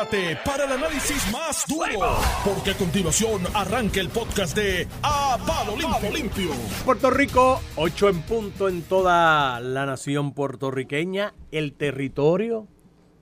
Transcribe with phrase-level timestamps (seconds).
[0.00, 5.74] prepárate para el análisis más duro, porque a continuación arranca el podcast de A Palo
[5.76, 6.10] Limpio.
[6.12, 6.50] Limpio.
[6.84, 12.66] Puerto Rico, 8 en punto en toda la nación puertorriqueña, el territorio,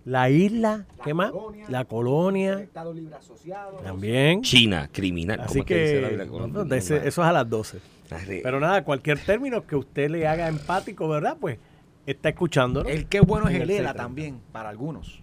[0.05, 1.33] la isla, ¿qué más?
[1.69, 2.59] La colonia.
[2.61, 3.77] Estado Libre Asociado.
[3.79, 4.43] También.
[4.43, 5.41] China, criminal.
[5.41, 6.25] Así ¿Cómo es dice la que, Biblia?
[6.48, 7.79] no, Con- de ese- eso es a las 12.
[8.11, 11.36] Arre- Pero nada, cualquier término que usted le haga empático, ¿verdad?
[11.41, 11.59] Pues
[12.04, 12.84] está escuchando.
[12.84, 14.02] El qué bueno es el el ELA centro.
[14.02, 15.22] también, para algunos.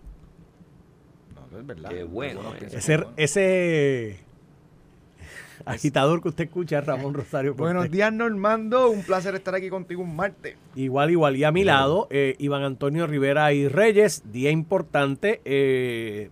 [1.58, 1.90] Es verdad.
[1.90, 2.74] Qué bueno es.
[2.74, 4.20] piensan Ese,
[5.66, 7.52] agitador que usted escucha es Ramón Rosario.
[7.56, 7.74] Cortés.
[7.74, 8.90] Buenos días, Normando.
[8.90, 10.56] Un placer estar aquí contigo un martes.
[10.76, 11.36] Igual, igual.
[11.38, 15.42] Y a mi lado, eh, Iván Antonio Rivera y Reyes, día importante.
[15.46, 16.30] eh,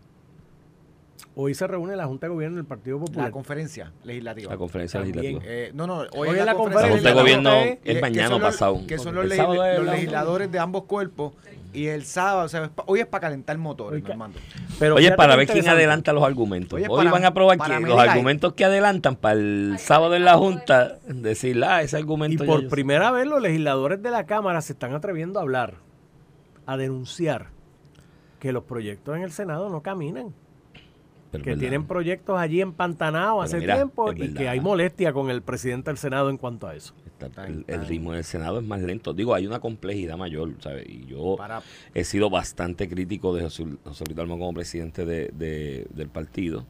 [1.42, 3.28] hoy se reúne la Junta de Gobierno del Partido Popular.
[3.28, 4.52] La conferencia legislativa.
[4.52, 5.22] La conferencia También.
[5.24, 5.54] legislativa.
[5.54, 7.22] Eh, no, no, hoy, Hoy es la La conferencia Junta de legislativa.
[7.22, 8.82] Gobierno Eh, es que mañana pasado.
[8.88, 11.34] Que son los, legis- la- legisladores de ambos cuerpos.
[11.72, 14.40] Y el sábado, o sea, es pa- hoy es para calentar motores, ca- Normando.
[14.80, 16.74] Pero Oye, para ver quién adelanta los argumentos.
[16.74, 20.26] Oye, Hoy para- van a probar que los argumentos que adelantan para el sábado en
[20.26, 22.44] la Junta, decir, ah, ese Y argumento.
[22.44, 22.72] ya por yo sé".
[22.76, 25.76] primera vez los legisladores de la Cámara se están atreviendo a hablar,
[26.66, 27.48] a denunciar
[28.40, 30.34] que los proyectos en el Senado no caminan,
[31.32, 35.42] Pero que tienen proyectos allí empantanados hace mira, tiempo y que hay molestia con el
[35.42, 36.94] presidente del Senado en cuanto a eso.
[37.20, 39.14] Está- el, el ritmo del Senado es más lento.
[39.14, 40.88] Digo, hay una complejidad mayor, ¿sabes?
[40.88, 41.62] Y yo Para,
[41.94, 46.66] he sido bastante crítico de José, José Luis como presidente de- de- del partido.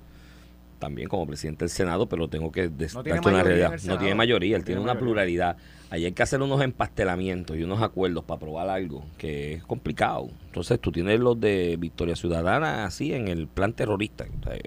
[0.80, 3.80] También como presidente del Senado, pero tengo que No tiene una realidad.
[3.84, 5.00] No tiene mayoría, él No tiene tiene una mayoría.
[5.06, 5.58] pluralidad.
[5.90, 10.30] Ahí hay que hacer unos empastelamientos y unos acuerdos para aprobar algo que es complicado.
[10.46, 14.26] Entonces tú tienes los de Victoria Ciudadana así en el plan terrorista.
[14.52, 14.62] Eh,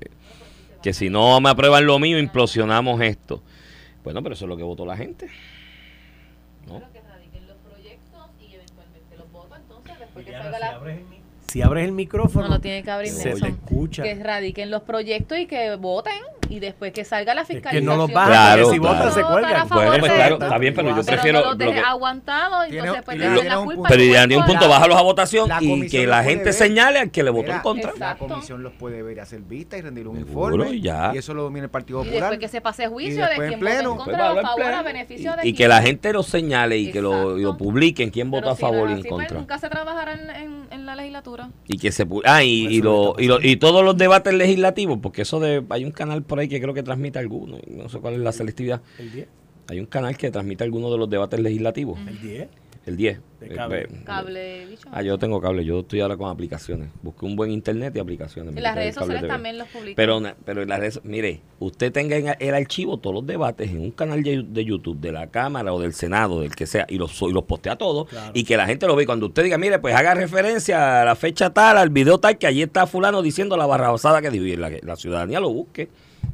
[0.82, 3.42] que si no me aprueban lo mío, implosionamos esto.
[4.04, 5.28] Bueno, pero eso es lo que votó la gente.
[6.66, 6.80] ¿no?
[6.92, 10.80] que radiquen los proyectos y eventualmente los votos, entonces después que salga la...
[11.52, 14.02] Si abres el micrófono, No, no tiene que abrir se te escucha.
[14.04, 16.14] Que radiquen los proyectos y que voten
[16.52, 17.84] y después que salga la que fiscalización.
[17.86, 18.94] no los bajan, Claro, porque si claro.
[18.96, 19.68] votan se cuelgan.
[19.68, 22.78] Bueno, pues claro, está bien, pero yo Pero prefiero no los que- aguantados y Tiene-
[22.88, 23.88] entonces pues y tiene la un culpa.
[23.88, 26.52] Pero al y de un punto bájalo a votación y que la gente ver.
[26.52, 27.92] señale al que le votó en contra.
[27.98, 30.70] La comisión los puede ver y hacer vista y rendir un informe.
[30.72, 31.12] y ya.
[31.14, 32.30] Y eso lo domina el Partido Y Popular.
[32.30, 34.56] después que se pase juicio Y de después en en Pues contra o a favor
[34.62, 34.76] pleno.
[34.78, 38.10] a beneficio de y, y que la gente lo señale y que lo, y publiquen
[38.10, 39.38] quién Pero votó a favor es y en pues, contra.
[39.38, 41.48] Nunca se trabajará en, la legislatura.
[41.68, 45.62] Y que se ah, y, y, y, y todos los debates legislativos, porque eso de
[45.70, 48.32] hay un canal por ahí que creo que transmite alguno, no sé cuál es la
[48.32, 48.80] selectividad.
[48.98, 49.28] El 10,
[49.68, 52.48] Hay un canal que transmite algunos de los debates legislativos, el 10.
[52.86, 53.20] el 10.
[53.40, 53.88] De Eh, cable.
[54.04, 54.88] Cable, bicho.
[54.92, 56.88] Ah, yo tengo cable, yo estoy ahora con aplicaciones.
[57.02, 58.56] Busqué un buen internet y aplicaciones.
[58.56, 59.28] Y las redes sociales TV.
[59.32, 59.94] también los publican.
[59.94, 63.78] Pero, pero en las redes, mire, usted tenga en el archivo todos los debates en
[63.80, 66.98] un canal de, de YouTube de la Cámara o del Senado, del que sea, y
[66.98, 68.32] los, y los postea todos, Claro.
[68.34, 69.06] y que la gente lo ve.
[69.06, 72.48] Cuando usted diga, mire, pues haga referencia a la fecha tal, al video tal, que
[72.48, 75.88] allí está fulano diciendo la barrabasada que dijo, y la, la ciudadanía lo busque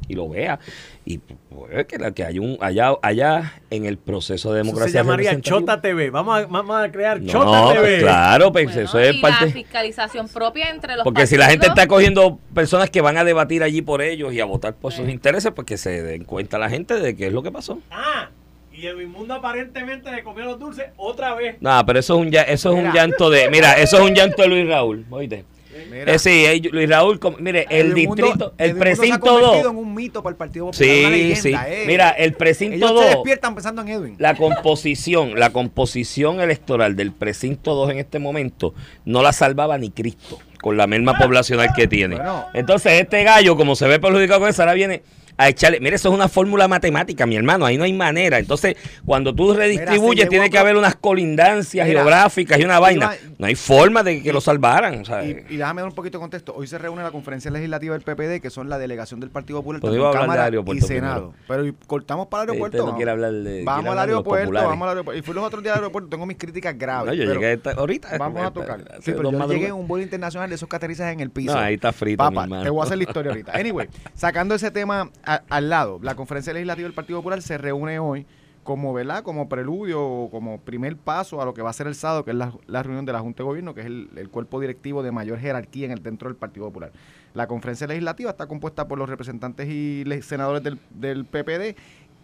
[0.07, 0.59] y lo vea.
[1.05, 4.91] Y pues que, la- que haya un, allá, allá en el proceso de Eso democracia
[4.91, 5.41] se llamaría.
[5.41, 6.09] Chota TV.
[6.09, 7.99] Vamos a, vamos a crear No, Chota TV.
[7.99, 9.45] claro, pues Bueno, eso es y parte...
[9.47, 13.23] la fiscalización propia entre los Porque si la gente está cogiendo personas que van a
[13.23, 16.57] debatir allí por ellos y a votar por sus intereses, pues que se den cuenta
[16.57, 17.79] la gente de qué es lo que pasó.
[17.91, 18.29] Ah,
[18.71, 21.57] y el inmundo aparentemente le comió los dulces otra vez.
[21.59, 24.13] Nada, pero eso es un ya- eso es un llanto de, mira, eso es un
[24.15, 25.43] llanto de Luis Raúl, oíste.
[25.89, 29.71] Mira, Eh, sí, eh, Luis Raúl, como- mire, el distrito, el precinto convertido 2.
[29.71, 30.89] en un mito para el Partido Popular.
[30.89, 31.53] una Sí, leyenda, sí.
[31.71, 31.83] eh.
[31.87, 33.05] Mira, el precinto Ellos se 2.
[33.09, 34.15] despiertan pensando en Edwin.
[34.17, 38.73] La composición, la composición electoral del precinto 2 en este momento
[39.05, 42.17] no la salvaba ni Cristo con la misma poblacional que tiene.
[42.53, 45.01] Entonces este gallo, como se ve perjudicado con eso, ahora viene
[45.41, 48.39] a echarle, mire, eso es una fórmula matemática, mi hermano, ahí no hay manera.
[48.39, 53.15] Entonces, cuando tú redistribuyes, tiene que haber unas colindancias Mira, geográficas y una vaina.
[53.15, 55.03] iba- No hay forma de que lo salvaran.
[55.23, 56.53] Y, y déjame dar un poquito de contexto.
[56.55, 59.79] Hoy se reúne la conferencia legislativa del PPD, que son la delegación del Partido Popular,
[59.79, 61.33] Pues tanto en de Cámara y Senado.
[61.47, 62.77] Pero cortamos para el Usted aeropuerto.
[62.79, 62.97] no vamos.
[62.97, 65.19] quiere hablar de- quiere Vamos al aeropuerto, vamos al aeropuerto.
[65.19, 67.07] Y fui los otros días al aeropuerto, tengo mis críticas graves.
[67.07, 68.17] no, yo pero llegué esta- ahorita.
[68.17, 68.81] Vamos a tocar.
[68.91, 71.29] hace Sí, pero yo llegué en un vuelo internacional de esos que aterrizan en el
[71.29, 71.53] piso.
[71.53, 72.63] No, ahí está frito, mi Papá, hermano.
[72.63, 73.53] te voy a hacer la historia ahorita.
[73.53, 78.25] Anyway, sacando ese tema al lado, la conferencia legislativa del Partido Popular se reúne hoy
[78.63, 79.23] como, ¿verdad?
[79.23, 82.31] Como preludio o como primer paso a lo que va a ser el sábado, que
[82.31, 85.01] es la, la reunión de la Junta de Gobierno, que es el, el cuerpo directivo
[85.01, 86.91] de mayor jerarquía en el dentro del Partido Popular.
[87.33, 91.77] La conferencia legislativa está compuesta por los representantes y senadores del, del PPD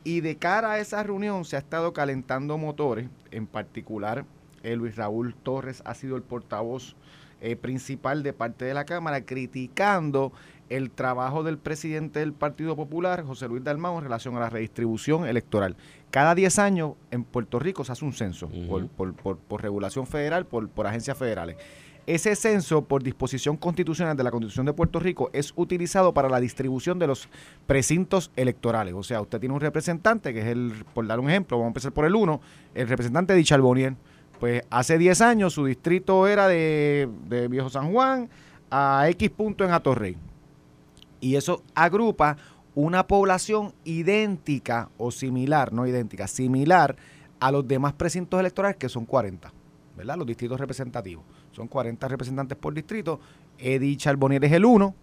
[0.04, 4.25] y de cara a esa reunión se ha estado calentando motores, en particular
[4.62, 6.96] eh, Luis Raúl Torres ha sido el portavoz
[7.42, 10.31] eh, principal de parte de la Cámara criticando
[10.70, 15.26] el trabajo del presidente del Partido Popular, José Luis Dalmau, en relación a la redistribución
[15.26, 15.76] electoral.
[16.12, 20.08] Cada 10 años en Puerto Rico se hace un censo por, por- por- por regulación
[20.08, 21.58] federal, por, por agencias federales.
[22.08, 26.40] ese censo, por disposición constitucional de la Constitución de Puerto Rico, es utilizado para la
[26.40, 27.28] distribución de los
[27.66, 28.94] precintos electorales.
[28.96, 31.72] O sea, usted tiene un representante, que es el, por dar un ejemplo, vamos a
[31.72, 32.42] empezar por el 1,
[32.76, 33.96] el representante de Charboniel.
[34.40, 38.30] Pues hace 10 años su distrito era de, de Viejo San Juan
[38.70, 40.16] a X punto en Atorrey.
[41.25, 42.38] Y eso agrupa
[42.75, 46.95] una población idéntica o similar, no idéntica, similar
[47.39, 49.51] a los demás precintos electorales que son 40,
[49.98, 50.18] ¿verdad?
[50.18, 51.24] Los distritos representativos.
[51.51, 53.19] Son 40 representantes por distrito.
[53.57, 54.94] Eddie Charbonier es el 1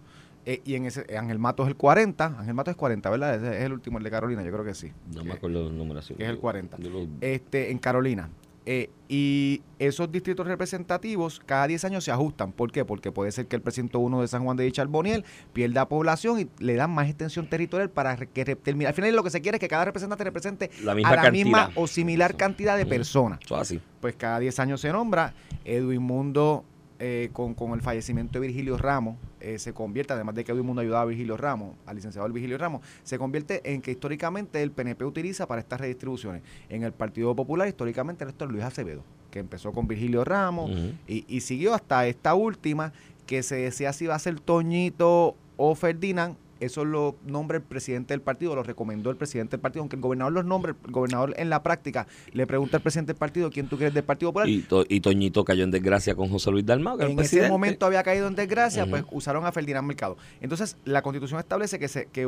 [0.45, 2.25] eh, y en ese Ángel Mato es el 40.
[2.39, 3.35] Ángel Mato es 40, ¿verdad?
[3.35, 4.91] Ese es el último, el de Carolina, yo creo que sí.
[5.13, 6.17] No me Que- acuerdo la numeración.
[6.17, 6.77] que es el 40.
[6.77, 8.29] Yo lo- este, en Carolina.
[8.65, 12.51] Eh, y esos distritos representativos cada 10 años se ajustan.
[12.51, 12.85] ¿Por qué?
[12.85, 16.47] Porque puede ser que el precinto 1 de San Juan de Charboniel pierda población y
[16.63, 18.87] le dan más extensión territorial para que termine.
[18.87, 21.21] Al final lo que se quiere es que cada representante represente La misma a la
[21.23, 21.43] cantidad.
[21.43, 23.39] misma o similar cantidad de personas.
[23.43, 23.81] Eso es así.
[23.99, 25.33] Pues cada 10 años se nombra.
[25.65, 26.63] Edwin Mundo,
[27.05, 30.65] eh, con, con el fallecimiento de Virgilio Ramos, eh, se convierte, además de que Edwin
[30.65, 34.71] Mundo ayudaba a Virgilio Ramos, al licenciado Virgilio Ramos, se convierte en que históricamente el
[34.71, 36.43] PNP utiliza para estas redistribuciones.
[36.69, 40.71] En el Partido Popular, históricamente, Néstor Luis Acevedo, que empezó con Virgilio Ramos
[41.05, 42.93] y, y siguió hasta esta última,
[43.27, 46.37] que se decía si va a ser Toñito o Ferdinand.
[46.59, 50.01] Eso lo nombra el presidente del partido, lo recomendó el presidente del partido, aunque el
[50.01, 53.67] gobernador los nombra, el gobernador en la práctica le pregunta al presidente del partido quién
[53.67, 54.47] tú quieres del Partido Popular.
[54.49, 57.49] Y, To- y Toñito cayó en desgracia con José Luis Dalmau, que en ese presidente.
[57.51, 60.17] momento había caído en desgracia, pues usaron a Ferdinand Mercado.
[60.41, 62.27] Entonces, la constitución establece que, se, que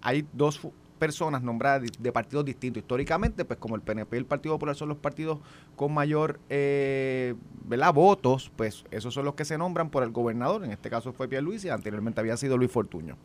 [0.00, 0.60] hay- dos
[0.98, 2.82] personas nombradas de, partidos distintos.
[2.82, 5.38] Históricamente, pues como el PNP y el Partido Popular son los partidos
[5.76, 7.34] con mayor eh,
[7.94, 10.64] votos, pues esos son los que se nombran por el gobernador.
[10.64, 13.16] En este caso fue Pierluisi, anteriormente había sido Luis Fortuño.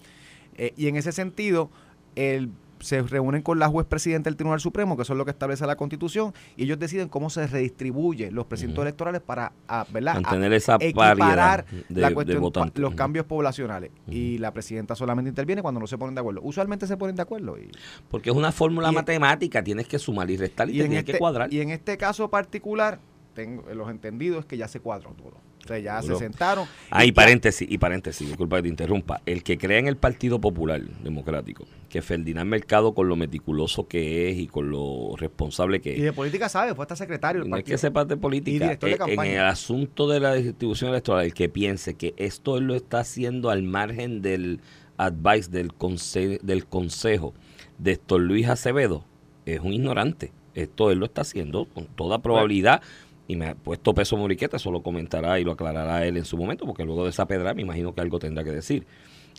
[0.58, 1.70] Eh, y en ese sentido,
[2.16, 2.50] el,
[2.84, 5.66] se reúnen con la juez presidente del Tribunal Supremo, que eso es lo que establece
[5.66, 10.16] la Constitución, y ellos deciden cómo se redistribuyen los precintos electorales para ah, ¿verdad?
[10.16, 12.82] Mantener esa equiparar de, la de cuestión, votantes.
[12.82, 13.92] los cambios poblacionales.
[14.08, 16.42] Y la presidenta solamente interviene cuando no se ponen de acuerdo.
[16.44, 17.58] Usualmente se ponen de acuerdo.
[17.58, 17.72] Y,
[18.10, 21.14] Porque es una fórmula matemática, tienes que sumar y restar y, y en tienes este,
[21.14, 21.54] que cuadrar.
[21.54, 23.00] y en este caso particular,
[23.34, 25.53] tengo los entendidos es que ya se cuadró todo.
[25.64, 26.20] O sea, ya Seguro.
[26.20, 26.68] se sentaron.
[26.90, 29.22] Ah, y paréntesis, y paréntesis, disculpa que te interrumpa.
[29.26, 34.30] El que crea en el Partido Popular Democrático, que Ferdinand Mercado, con lo meticuloso que
[34.30, 37.50] es y con lo responsable que Y es, de política sabe, fue hasta secretario del
[37.50, 40.34] no es que sepas de Y política, director de eh, en el asunto de la
[40.34, 44.60] distribución electoral, el que piense que esto él lo está haciendo al margen del
[44.98, 47.34] advice del, conse- del consejo
[47.78, 49.06] de Héctor Luis Acevedo,
[49.46, 50.32] es un ignorante.
[50.56, 52.84] Esto él lo está haciendo con toda probabilidad.
[53.28, 56.38] Y me ha puesto peso Moriqueta, eso lo comentará y lo aclarará él en su
[56.38, 58.86] momento, porque luego de esa pedra me imagino que algo tendrá que decir.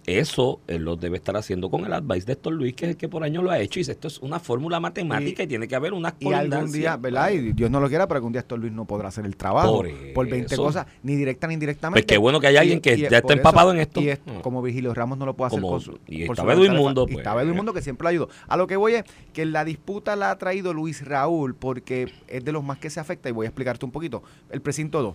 [0.07, 2.97] Eso él lo debe estar haciendo con el advice de Héctor Luis, que es el
[2.97, 3.79] que por año lo ha hecho.
[3.79, 6.97] Y dice, esto es una fórmula matemática y, tiene que haber unas Y algún día,
[6.97, 7.31] ¿verdad?
[7.31, 9.79] Y Dios no lo quiera, pero algún día Héctor Luis no podrá hacer el trabajo
[9.79, 10.63] Por por, 20 eso.
[10.63, 12.03] cosas, ni directa ni indirectamente.
[12.03, 14.01] Pues qué bueno que hay alguien que ya está empapado en esto.
[14.03, 16.75] Y es- como Vigilio Ramos no lo puede hacer Como- con su, y por Edwin.
[16.75, 17.19] Mundo, Y pues.
[17.19, 18.29] estaba Edwin Mundo que siempre lo ayudó.
[18.49, 22.45] A lo que voy es que la disputa la ha traído Luis Raúl porque es
[22.45, 24.23] de los más que se afecta y voy a explicarte un poquito.
[24.51, 25.15] El precinto 2.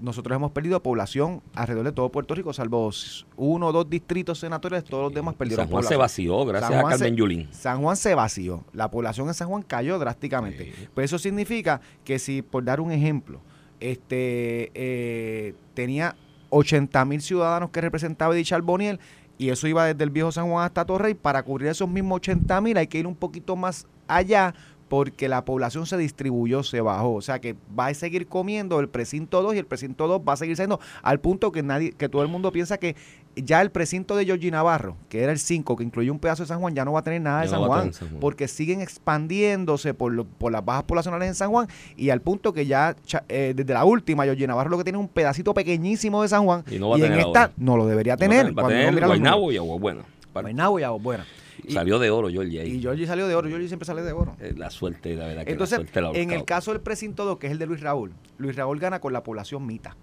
[0.00, 2.90] Nosotros hemos perdido población alrededor de todo Puerto Rico, salvo
[3.36, 6.82] uno o dos distritos senatoriales, todos los demás perdieron San Juan se vació gracias a
[6.82, 7.48] Carmen se- Yulín.
[7.52, 8.64] San Juan se vació.
[8.72, 10.64] La población en San Juan cayó drásticamente.
[10.76, 10.88] Sí.
[10.94, 13.40] Pues eso significa que si, por dar un ejemplo,
[13.80, 16.16] este eh, tenía
[16.50, 18.98] 80 mil ciudadanos que representaba Edith Charboniel
[19.38, 22.60] y eso iba desde el viejo San Juan hasta Torrey, para cubrir esos mismos 80
[22.60, 24.54] mil hay que ir un poquito más allá
[24.94, 27.14] porque la población se distribuyó, se bajó.
[27.14, 30.34] O sea que va a seguir comiendo el precinto 2 y el precinto 2 va
[30.34, 32.94] a seguir siendo al punto que nadie, que todo el mundo piensa que
[33.34, 36.46] ya el precinto de Georgie Navarro, que era el 5, que incluyó un pedazo de
[36.46, 37.94] San Juan, ya no va a tener nada de San no va a Juan, tener
[37.94, 38.20] San Juan.
[38.20, 42.52] porque siguen expandiéndose por, lo- por las bajas poblacionales en San Juan y al punto
[42.52, 42.94] que ya
[43.28, 46.44] eh, desde la última Georgie Navarro lo que tiene es un pedacito pequeñísimo de San
[46.44, 47.52] Juan Y no va a en esta ahora.
[47.56, 48.46] no lo debería Va a tener.
[48.46, 49.54] tener- Va a tener Guaynabo números.
[49.54, 50.02] y Agua Buena.
[50.32, 51.26] Guaynabo y Agua Buena.
[51.62, 52.60] Y- Salió de oro, Georgie.
[52.60, 52.72] ahí.
[52.76, 54.36] Y Georgie salió de oro, Georgie siempre sale de oro.
[54.40, 56.80] Eh, La suerte, la verdad que Entonces, la suerte la ha en el caso del
[56.80, 59.96] precinto 2, que es el de Luis Raúl, Luis Raúl gana con la población mita,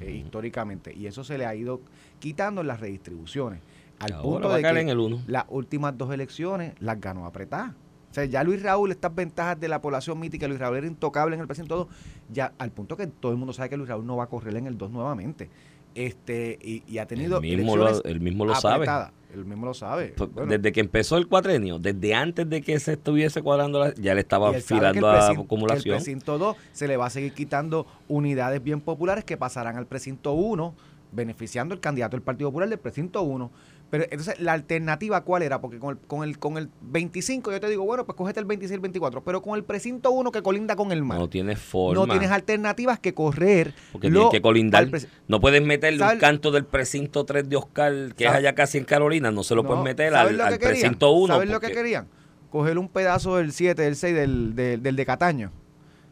[0.00, 1.80] eh, históricamente, y eso se le ha ido
[2.18, 3.60] quitando en las redistribuciones.
[3.98, 5.22] Al Ahora punto de que en el uno.
[5.26, 7.72] las últimas dos elecciones las ganó apretadas.
[8.10, 11.34] O sea, ya Luis Raúl, estas ventajas de la población mítica, Luis Raúl era intocable
[11.36, 11.86] en el precinto 2,
[12.32, 14.56] ya al punto que todo el mundo sabe que Luis Raúl no va a correr
[14.56, 15.48] en el 2 nuevamente.
[15.94, 18.86] Este, y, y ha tenido El mismo lo, el mismo lo sabe.
[19.34, 20.14] Él mismo lo sabe.
[20.16, 23.94] Pues, Bueno, Desde que empezó el cuatrenio, desde antes de que se estuviese cuadrando, la-
[23.94, 25.94] ya le estaba filando a precin- acumulación.
[25.96, 29.86] El precinto 2 se le va a seguir quitando unidades bien populares que pasarán al
[29.86, 30.74] precinto 1
[31.12, 33.50] beneficiando el candidato del Partido Popular del precinto 1.
[33.90, 35.60] Pero entonces, ¿la alternativa cuál era?
[35.60, 38.46] Porque con el, con el, con el 25 yo te digo, bueno, pues cógete el
[38.46, 39.24] 26 y el 24.
[39.24, 41.18] Pero con el precinto 1 que colinda con el mar.
[41.18, 42.00] No tienes forma.
[42.06, 43.74] No tienes alternativas que correr.
[43.90, 44.88] Porque lo- tienes que colindar.
[45.26, 46.20] No puedes meterle un ¿Sabes?
[46.20, 49.62] canto del precinto 3 de Oscar, que es allá casi en Carolina, no se lo
[49.64, 51.34] No, puedes meter ¿sabes al, al precinto 1.
[51.34, 52.06] ¿Sabes lo que querían?
[52.50, 55.50] Coger un pedazo del 7, del 6, del, del, del de Cataño.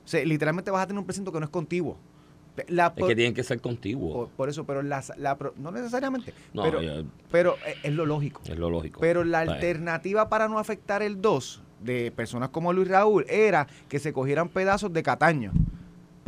[0.04, 1.96] O sea, literalmente vas a tener un precinto que no es contiguo.
[2.68, 4.12] La, Es que tienen que ser contiguos.
[4.12, 6.34] por, por eso, pero la, la no necesariamente.
[6.52, 6.80] No, pero,
[7.30, 8.40] pero es, es lo lógico.
[8.44, 9.00] es lo lógico.
[9.00, 13.98] Pero la alternativa para no afectar el 2 de personas como Luis Raúl era que
[13.98, 15.52] se cogieran pedazos de Cataño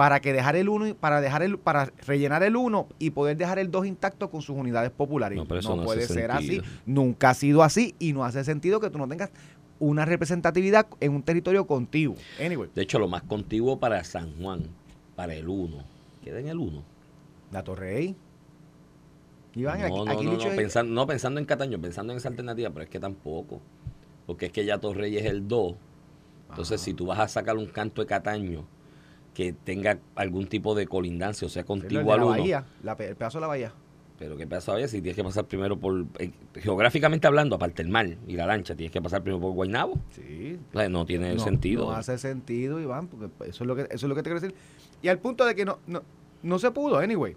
[0.00, 3.58] para que dejar el 1 para dejar el para rellenar el 1 y poder dejar
[3.58, 5.36] el 2 intacto con sus unidades populares.
[5.36, 6.62] No, puede ser sentido.
[6.62, 9.30] así, nunca ha sido así y no hace sentido que tú no tengas
[9.78, 12.16] una representatividad en un territorio contiguo.
[12.42, 14.68] Anyway, De hecho, lo más contiguo para San Juan,
[15.16, 15.76] para el 1.
[16.22, 16.82] Queda en el 1.
[17.52, 18.14] la Torrey.
[19.54, 22.28] Iván, no, aquí, no, aquí no, el pensando, no, pensando en Cataño, pensando en esa
[22.28, 23.60] alternativa, pero es que tampoco.
[24.26, 25.74] Porque es que ya Torrey es el 2.
[26.50, 26.84] Entonces, Ajá.
[26.84, 28.64] si tú vas a sacar un canto de Cataño
[29.34, 32.38] que tenga algún tipo de colindancia, o sea, el de contiguo al la 1.
[32.38, 33.72] bahía, la pe- el pedazo de la bahía.
[34.18, 34.86] Pero ¿qué pasa hoy?
[34.86, 38.76] Si tienes que pasar primero por, eh, geográficamente hablando, aparte del mar y la lancha,
[38.76, 39.98] tienes que pasar primero por Guaynabo.
[40.10, 41.86] Sí, O sea, no tiene sentido.
[41.86, 44.40] No hace sentido, Iván, porque eso es lo que, eso es lo que te quiero
[44.40, 44.54] decir.
[45.02, 46.02] Y al punto de que no, no,
[46.42, 47.36] no se pudo, anyway.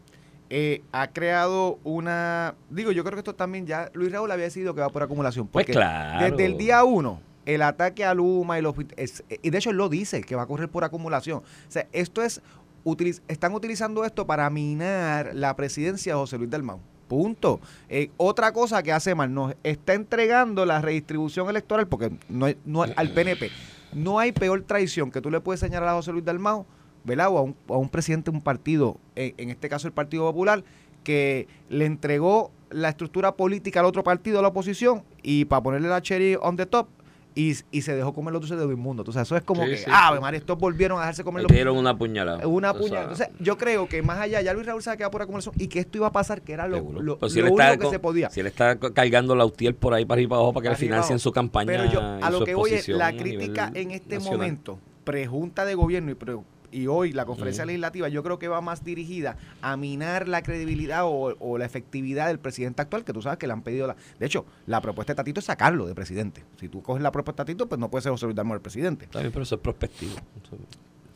[0.50, 2.55] Eh, ha creado una.
[2.70, 3.89] Digo, yo creo que esto también ya.
[3.93, 5.48] Luis Raúl había decidido que va por acumulación.
[5.48, 6.25] Pues Porque claro.
[6.29, 8.75] desde el día uno, el ataque a Luma y los.
[8.98, 11.39] es- y de hecho, él lo dice, que va a correr por acumulación.
[11.39, 12.41] O sea, esto es.
[12.86, 16.79] utiliz- están utilizando esto para minar la presidencia de José Luis Dalmau.
[17.08, 17.62] Punto.
[17.89, 22.58] Eh, otra cosa que hace mal, nos está entregando la redistribución electoral, porque no, hay-
[22.65, 23.50] no al PNP.
[23.93, 26.65] No hay peor traición que tú le puedes señalar a José Luis Dalmau,
[27.03, 27.29] ¿verdad?
[27.31, 30.24] O a un, a un presidente de un partido, en, en este caso el Partido
[30.24, 30.63] Popular,
[31.03, 35.89] que le entregó la estructura política al otro partido, a la oposición, y para ponerle
[35.89, 36.88] la cherry on the top,
[37.36, 39.01] y, y se dejó comer los dulces de inmundo.
[39.01, 40.36] Entonces, eso es como Sí, que, sí, ah, sí.
[40.36, 42.48] Estos volvieron a dejarse comer los dieron una puñalada.
[42.48, 43.12] una O sea, puñalada.
[43.12, 45.79] Entonces, yo creo que más allá, ya Luis Raúl se quedado por acumulación y que
[45.79, 47.89] esto iba a pasar, que era lo, lo, Pero si lo él único que con-
[47.91, 48.29] se podía.
[48.29, 51.13] Si él está cargando la UTIEL por ahí para arriba para abajo para que financien
[51.15, 51.19] abajo.
[51.24, 51.65] su campaña.
[51.67, 54.38] Pero yo, a lo que voy es, la crítica en este nacional.
[54.38, 56.38] momento, prejunta de gobierno y, pre-
[56.74, 61.06] y hoy la conferencia legislativa, yo creo que va más dirigida a minar la credibilidad
[61.06, 63.96] o, o la efectividad del presidente actual, que tú sabes que le han pedido la...
[64.20, 66.44] De hecho, la propuesta de Tatito es sacarlo de presidente.
[66.60, 68.62] Si tú coges la propuesta de Tatito, pues no puede ser José Luis Dalmau el
[68.62, 69.08] presidente.
[69.13, 70.15] Bien, pero eso es prospectivo.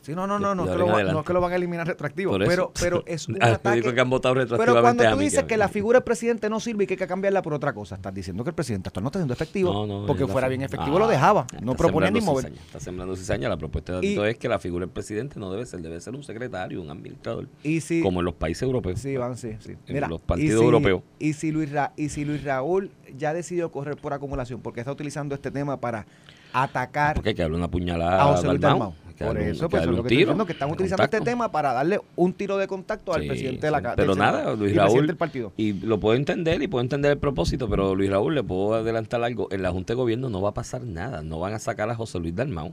[0.08, 2.38] Sí, no, no, no, no, que lo va- no que lo van a eliminar retroactivo,
[2.38, 3.82] pero, pero es un Ah, ataque...
[3.82, 6.84] digo que han votado Pero cuando tú dices que la figura del presidente no sirve
[6.84, 9.08] y que hay que cambiarla por otra cosa, estás diciendo que el presidente actual no
[9.08, 9.70] está siendo efectivo.
[9.70, 11.42] No, no, porque fuera bien efectivo Ah, lo dejaba.
[11.42, 12.46] está No proponía ni mover.
[12.46, 13.50] cizaña, Está sembrando cizaña.
[13.50, 16.00] La propuesta de Y- Tito es que la figura del presidente no debe ser, debe
[16.00, 17.46] ser un secretario, un administrador.
[17.62, 18.98] Y si, Como en los países europeos.
[19.00, 19.74] sí, van, sí, sí.
[19.88, 21.02] En los y partidos si- europeos.
[21.18, 24.90] Y si, Luis Ra- y si Luis Raúl ya decidió correr por acumulación, porque está
[24.90, 26.06] utilizando este tema para
[26.54, 28.92] atacar Porque hay que darle una puñalada a José Luis Dalmau.
[28.92, 29.07] Dalmau.
[29.18, 31.50] Que Por eso, pues, eso darle es lo que estoy que están utilizando este tema
[31.50, 34.72] para darle un tiro de contacto al Sí, presidente de la ca- Pero nada, Luis
[34.72, 35.52] presidente Raúl- del partido.
[35.56, 39.24] Y lo puedo entender y puedo entender el propósito, pero Luis Raúl le puedo adelantar
[39.24, 39.48] algo.
[39.50, 41.22] En la Junta de Gobierno no va a pasar nada.
[41.22, 42.72] No van a sacar a José Luis Dalmau.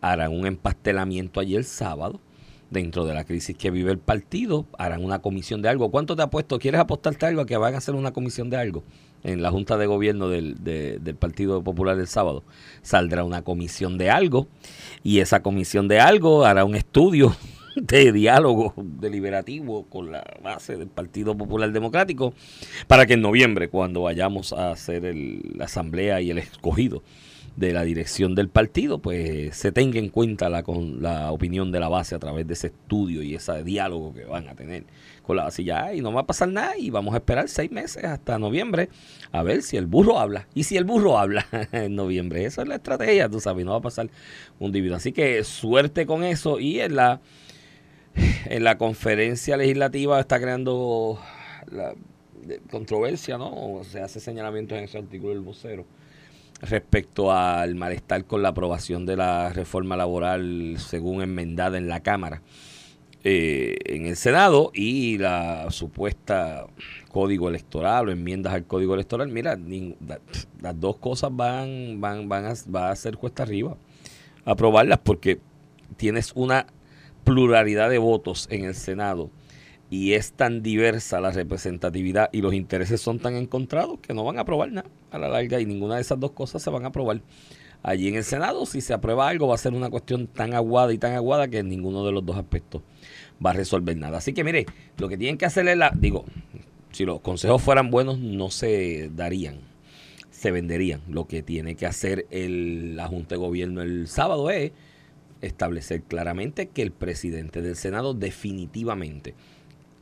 [0.00, 2.20] Harán un empastelamiento allí el sábado.
[2.70, 5.90] Dentro de la crisis que vive el partido, harán una comisión de algo.
[5.90, 6.58] ¿Cuánto te apuesto?
[6.58, 8.82] ¿Quieres apostarte algo a que van a hacer una comisión de algo?
[9.24, 12.42] En la Junta de Gobierno del, de- del Partido Popular el sábado.
[12.82, 14.48] Saldrá una comisión de algo
[15.04, 17.34] y esa comisión de algo hará un estudio
[17.76, 22.34] de diálogo deliberativo con la base del Partido Popular Democrático
[22.86, 27.02] para que en noviembre, cuando vayamos a hacer el- la asamblea y el escogido
[27.56, 31.80] de la dirección del partido, pues se tenga en cuenta la, con, la opinión de
[31.80, 34.84] la base a través de ese estudio y ese diálogo que van a tener
[35.22, 35.62] con la base.
[35.62, 38.88] Ya, y no va a pasar nada y vamos a esperar seis meses hasta noviembre
[39.32, 40.48] a ver si el burro habla.
[40.54, 43.78] Y si el burro habla en noviembre, esa es la estrategia, tú sabes, no va
[43.78, 44.08] a pasar
[44.58, 44.96] un divino.
[44.96, 47.20] Así que suerte con eso y en la
[48.46, 51.18] en la conferencia legislativa está creando
[51.70, 51.94] la
[52.70, 53.80] controversia, ¿no?
[53.84, 55.86] Se hace señalamientos en ese artículo del vocero
[56.62, 62.40] respecto al malestar con la aprobación de la reforma laboral según enmendada en la Cámara
[63.24, 66.66] eh, en el Senado y la supuesta
[67.10, 69.28] código electoral o enmiendas al código electoral.
[69.28, 69.56] Mira,
[70.60, 73.76] las dos cosas van, van, van a, va a ser cuesta arriba
[74.44, 75.38] aprobarlas porque
[75.96, 76.66] tienes una
[77.22, 79.30] pluralidad de votos en el Senado
[79.92, 84.38] y es tan diversa la representatividad y los intereses son tan encontrados que no van
[84.38, 86.88] a aprobar nada a la larga y ninguna de esas dos cosas se van a
[86.88, 87.20] aprobar.
[87.82, 90.94] Allí en el Senado, si se aprueba algo, va a ser una cuestión tan aguada
[90.94, 92.80] y tan aguada que ninguno de los dos aspectos
[93.44, 94.16] va a resolver nada.
[94.16, 94.64] Así que mire,
[94.96, 96.24] lo que tienen que hacer es la, digo,
[96.92, 99.56] Si los consejos fueran buenos, no se darían,
[100.30, 101.02] se venderían.
[101.06, 104.72] Lo que tiene que hacer el, la Junta de Gobierno el sábado es
[105.42, 109.34] establecer claramente que el presidente del Senado definitivamente,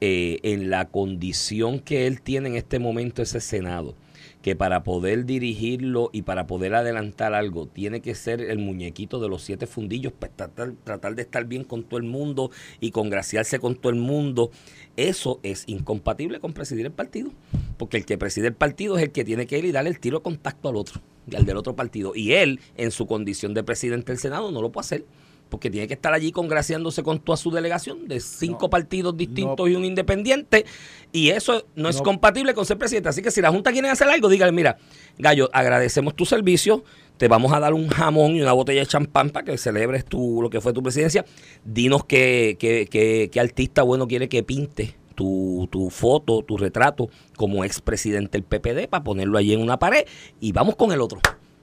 [0.01, 3.95] eh, en la condición que él tiene en este momento ese Senado,
[4.41, 9.29] que para poder dirigirlo y para poder adelantar algo tiene que ser el muñequito de
[9.29, 13.59] los siete fundillos, para tratar, tratar de estar bien con todo el mundo y congraciarse
[13.59, 14.51] con todo el mundo.
[14.97, 17.31] Eso es incompatible con presidir el partido,
[17.77, 20.01] porque el que preside el partido es el que tiene que ir y darle el
[20.01, 21.03] tiro de contacto al otro,
[21.37, 22.13] al del otro partido.
[22.15, 25.05] Y él, en su condición de presidente del Senado, no lo puede hacer
[25.51, 29.59] porque tiene que estar allí congraciándose con toda su delegación de cinco No, partidos distintos
[29.59, 29.69] no.
[29.69, 30.65] y un independiente,
[31.13, 33.09] y eso no es compatible con ser presidente.
[33.11, 34.79] Así que si la Junta quiere hacer algo, dígale, mira,
[35.19, 36.85] Gallo, agradecemos tu servicio,
[37.19, 40.41] te vamos a dar un jamón y una botella de champán para que celebres tu,
[40.41, 41.25] lo que fue tu presidencia.
[41.65, 47.11] Dinos qué, qué, qué- qué artista bueno quiere que pinte tu, tu foto, tu retrato
[47.37, 50.05] como expresidente del PPD para ponerlo allí en una pared
[50.41, 51.21] y vamos con el otro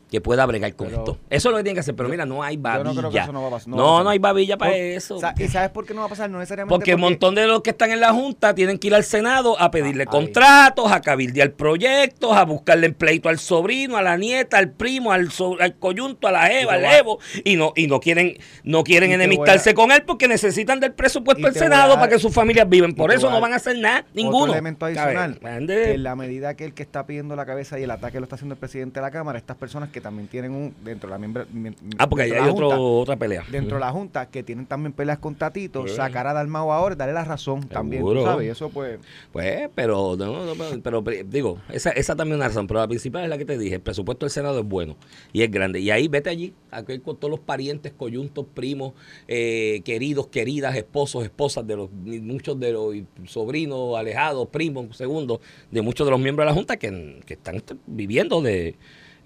[0.10, 1.18] que pueda bregar con Pero- esto.
[1.30, 2.84] Eso es lo que tiene que hacer, pero mira, no hay Yo babilla.
[2.94, 3.68] no creo que eso no va a pasar.
[3.70, 4.04] No, va a pasar.
[4.06, 5.20] no hay babilla para eso.
[5.38, 6.30] ¿Y sabes por qué no va a pasar?
[6.30, 8.96] No necesariamente Porque un montón de los que están en la Junta tienen que ir
[8.96, 14.02] al Senado a pedirle Ah, contratos, a cabildear proyectos, a buscarle pleito al sobrino, a
[14.02, 17.74] la nieta, al primo, al, so- al coyunto, a la Eva, al Evo, y no,
[17.76, 21.90] y no quieren, no quieren enemistarse a- con él porque necesitan del presupuesto del Senado
[21.90, 22.96] dar- para que sus familias viven.
[22.96, 24.54] Por eso no van a hacer nada, Otro ninguno.
[24.54, 28.20] elemento adicional, en la medida que el que está pidiendo la cabeza y el ataque
[28.20, 31.08] lo está haciendo el presidente de la Cámara, estas personas que también tienen un, dentro
[31.10, 33.44] de la miembra, mi- Ah, porque ahí hay otro, Junta, otra pelea.
[33.51, 35.96] dentro de la Junta, que tienen también peleas con Tatito, Sí.
[35.96, 39.00] sacar a Dalmau ahora, darle la razón también, tú sabes, eso pues...
[39.32, 43.24] Pues, pero, no, no, pero, digo, esa, esa también es una razón, pero la principal
[43.24, 44.96] es la que te dije, el presupuesto del Senado es bueno
[45.34, 45.80] y es grande.
[45.80, 48.94] Y ahí vete allí, aquí con todos los parientes, coyuntos, primos,
[49.27, 55.39] eh, queridos, queridas, esposos, esposas de los muchos de los sobrinos, alejados, primos, segundos,
[55.72, 58.75] de muchos de los miembros de la Junta que, que están viviendo de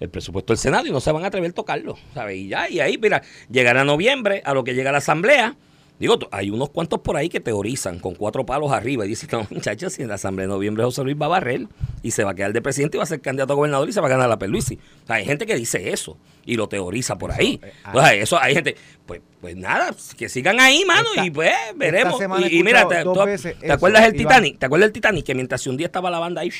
[0.00, 2.36] el presupuesto del Senado y no se van a atrever a tocarlo, ¿sabes?
[2.38, 5.56] Y ya, y ahí, mira, llegará noviembre, a lo que llega la Asamblea,
[5.98, 9.46] Digo, hay unos cuantos por ahí que teorizan con cuatro palos arriba y dicen, no,
[9.50, 11.68] muchachos, si en la Asamblea de Noviembre José Luis va a barrer
[12.02, 13.92] y se va a quedar de presidente y va a ser candidato a gobernador y
[13.92, 14.80] se va a ganar la Perluisi.
[15.04, 17.60] O sea, hay gente que dice eso y lo teoriza por ahí.
[17.62, 18.74] eh, O sea, eso hay gente,
[19.06, 22.20] pues, pues nada, que sigan ahí, mano, Esta- y pues veremos.
[22.50, 24.16] Y, y mira, te, escuchado dos tú- veces ¿te eso, acuerdas del.
[24.16, 24.58] Titanic?
[24.58, 25.24] ¿Te acuerdas del Titanic?
[25.24, 26.50] Que mientras un día estaba la banda ahí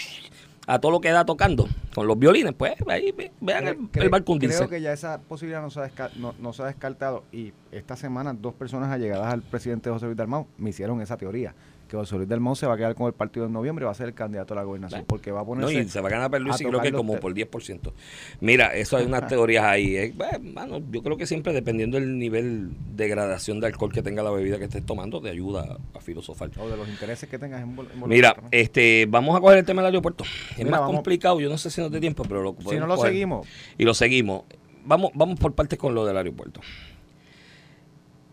[0.66, 4.08] a todo lo que da tocando con los violines, pues ahí vean el, Cre- el
[4.10, 4.58] barco hundirse.
[4.58, 7.96] Creo que ya esa posibilidad no se, ha no, no se ha descartado y esta
[7.96, 11.54] semana dos personas allegadas al presidente José Luis Dalmau me hicieron esa teoría,
[11.92, 13.92] que José Luis Dalmau se va a quedar con el partido en noviembre y va
[13.92, 15.74] a ser el candidato a la gobernación, porque va a No, ponerse...
[15.80, 17.92] y se va a ganar Perluisi a creo que como te- por 10%.
[18.40, 19.94] Mira, eso hay unas teorías ahí.
[19.96, 24.22] eh, bueno, yo creo que siempre dependiendo del nivel de gradación de alcohol que tenga
[24.22, 26.50] la bebida que estés tomando, te ayuda a filosofar.
[26.58, 27.76] o de los intereses que tengas en
[28.06, 30.24] Mira, este, vamos a coger el tema del aeropuerto.
[30.52, 32.76] Es Mira, más vamos- complicado, yo no sé si nos dé tiempo, pero lo si
[32.76, 33.12] no lo coger.
[33.12, 34.44] seguimos, Y lo seguimos.
[34.84, 36.60] Vamos, vamos por partes con lo del aeropuerto.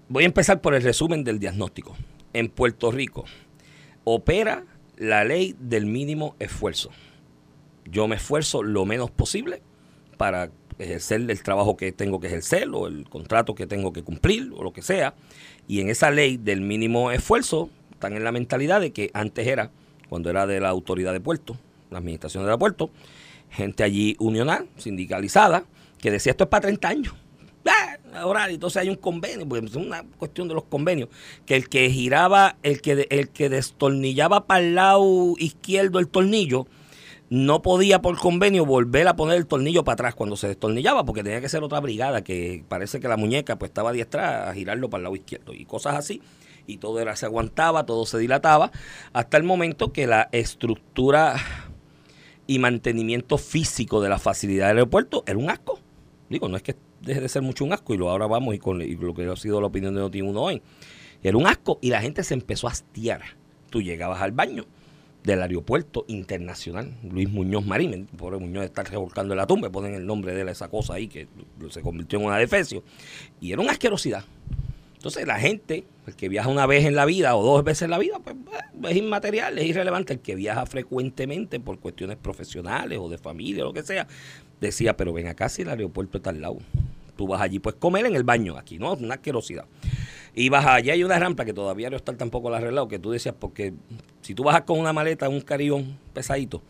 [0.07, 1.95] Voy a empezar por el resumen del diagnóstico.
[2.33, 3.25] En Puerto Rico
[4.03, 4.65] opera
[4.97, 6.89] la ley del mínimo esfuerzo.
[7.85, 9.61] Yo me esfuerzo lo menos posible
[10.17, 14.51] para ejercer el trabajo que tengo que ejercer o el contrato que tengo que cumplir
[14.55, 15.15] o lo que sea.
[15.67, 19.71] Y en esa ley del mínimo esfuerzo están en la mentalidad de que antes era,
[20.07, 21.57] cuando era de la autoridad de puerto,
[21.91, 22.89] la administración del aeropuerto,
[23.49, 25.65] gente allí unional, sindicalizada,
[25.99, 27.13] que decía esto es para 30 años.
[27.67, 31.09] Ah, Ahora, entonces hay un convenio, porque es una cuestión de los convenios,
[31.45, 36.67] que el que giraba, el que, el que destornillaba para el lado izquierdo el tornillo,
[37.29, 41.23] no podía por convenio volver a poner el tornillo para atrás cuando se destornillaba, porque
[41.23, 44.89] tenía que ser otra brigada, que parece que la muñeca pues estaba diestra a girarlo
[44.89, 46.21] para el lado izquierdo y cosas así.
[46.65, 48.71] Y todo era, se aguantaba, todo se dilataba,
[49.13, 51.35] hasta el momento que la estructura
[52.47, 55.79] y mantenimiento físico de la facilidad del aeropuerto era un asco.
[56.29, 58.59] Digo, no es que deje de ser mucho un asco, y lo ahora vamos y
[58.59, 60.61] con lo que ha sido la opinión de Noti1 hoy.
[61.21, 63.21] Era un asco y la gente se empezó a hastiar.
[63.69, 64.65] Tú llegabas al baño
[65.23, 70.05] del aeropuerto internacional, Luis Muñoz Marín, pobre Muñoz está revolcando en la tumba, ponen el
[70.05, 71.27] nombre de él esa cosa ahí que
[71.69, 72.83] se convirtió en una defecio,
[73.41, 74.23] y era una asquerosidad.
[74.95, 77.91] Entonces la gente, el que viaja una vez en la vida o dos veces en
[77.91, 78.35] la vida, pues
[78.89, 80.11] es inmaterial, es irrelevante.
[80.11, 84.07] El que viaja frecuentemente por cuestiones profesionales o de familia lo que sea,
[84.59, 86.57] decía, pero ven acá si el aeropuerto está al lado.
[87.15, 89.65] Tú vas allí, pues comer en el baño, aquí no, una asquerosidad.
[90.33, 93.11] Y vas allá, hay una rampa que todavía no está tampoco la arreglado, que tú
[93.11, 93.73] decías, porque
[94.21, 96.61] si tú bajas con una maleta, un carillón pesadito,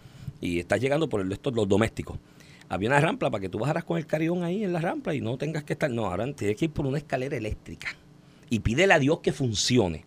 [0.41, 2.17] y estás llegando por el los domésticos,
[2.69, 5.21] había una rampa para que tú bajaras con el carillón ahí en la rampa y
[5.21, 7.89] no tengas que estar, no, ahora tienes que ir por una escalera eléctrica
[8.49, 10.05] y pídele a Dios que funcione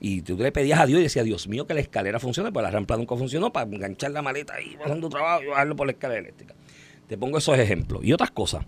[0.00, 2.62] Y tú le pedías a Dios y decías, Dios mío, que la escalera funcione, pues
[2.62, 5.92] la rampa nunca funcionó para enganchar la maleta ahí, pasando trabajo y bajarlo por la
[5.92, 6.54] escalera eléctrica.
[7.08, 8.04] Te pongo esos ejemplos.
[8.04, 8.64] Y otras cosas.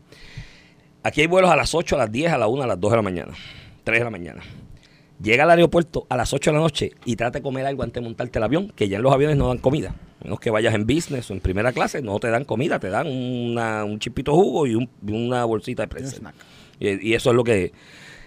[1.03, 2.91] Aquí hay vuelos a las 8, a las 10, a las 1, a las 2
[2.91, 3.33] de la mañana,
[3.85, 4.43] 3 de la mañana.
[5.23, 8.03] Llega al aeropuerto a las 8 de la noche y trata de comer algo antes
[8.03, 9.95] de montarte el avión, que ya en los aviones no dan comida.
[10.21, 12.91] A menos que vayas en business o en primera clase, no te dan comida, te
[12.91, 16.35] dan una- un chipito de jugo y, un- y una bolsita de snack.
[16.81, 17.73] Y, y eso es lo que...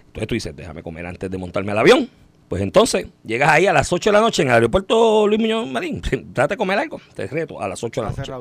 [0.07, 2.09] Entonces tú dices, déjame comer antes de montarme al avión.
[2.47, 5.67] Pues entonces, llegas ahí a las 8 de la noche en el aeropuerto Luis Muñoz
[5.67, 6.01] Marín,
[6.33, 8.31] trata de comer algo, te reto, a las 8 de la noche.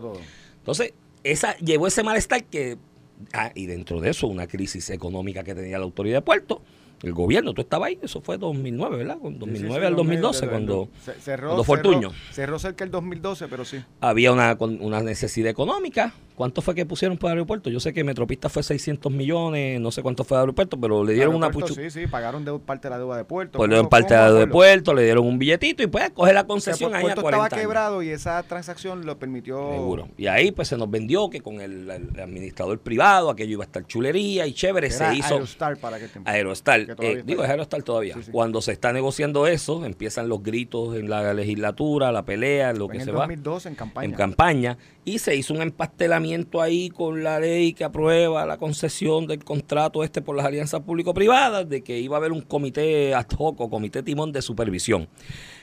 [0.61, 0.95] Entonces,
[1.33, 2.79] esa llevó ese malestar que.
[3.33, 6.62] Ah, y dentro de eso, una crisis económica que tenía la autoridad de puerto,
[7.03, 9.19] el gobierno, tú estabas ahí, eso fue 2009, ¿verdad?
[9.19, 11.77] Con 2009 Sí, sí, al sí, 2012, desde- cuando se- cerró, cuando fue
[12.33, 13.79] cerró- cerca el 2012, pero sí.
[14.01, 16.12] había una, con- una necesidad económica.
[16.38, 17.68] ¿Cuánto fue que pusieron para el aeropuerto?
[17.68, 21.12] Yo sé que Metropista fue 600 millones, no sé cuánto fue el aeropuerto, pero le
[21.12, 21.74] dieron una puchu.
[21.74, 23.59] Sí, sí, pagaron de parte de la deuda de puerto.
[23.59, 24.53] Pues le dieron ¿Cómo- parte de me de acuerdo?
[24.53, 27.22] puerto, le dieron un billetito y pues coge la O sea, concesión ahí a Puerto
[27.22, 27.66] 40 estaba años.
[27.68, 29.72] quebrado y esa transacción lo permitió.
[29.72, 30.09] Seguro.
[30.16, 33.66] Y ahí pues se nos vendió que con el, el administrador privado aquello iba a
[33.66, 34.87] estar chulería y chévere.
[34.87, 35.98] Era Se hizo Aerostar para.
[36.24, 36.87] Aerostar.
[36.87, 37.46] Que Eh, está digo, ahí.
[37.46, 38.14] es Aerostar todavía.
[38.14, 38.31] Sí, sí.
[38.31, 42.98] Cuando se está negociando eso, empiezan los gritos en la legislatura, la pelea, lo que
[42.98, 44.05] en se va 2012 en campaña.
[44.07, 46.28] en campaña y se hizo un empastelamiento
[46.61, 51.69] ahí con la ley que aprueba la concesión del contrato este por las alianzas público-privadas
[51.69, 55.09] de que iba a haber un comité ad hoc o comité timón de supervisión.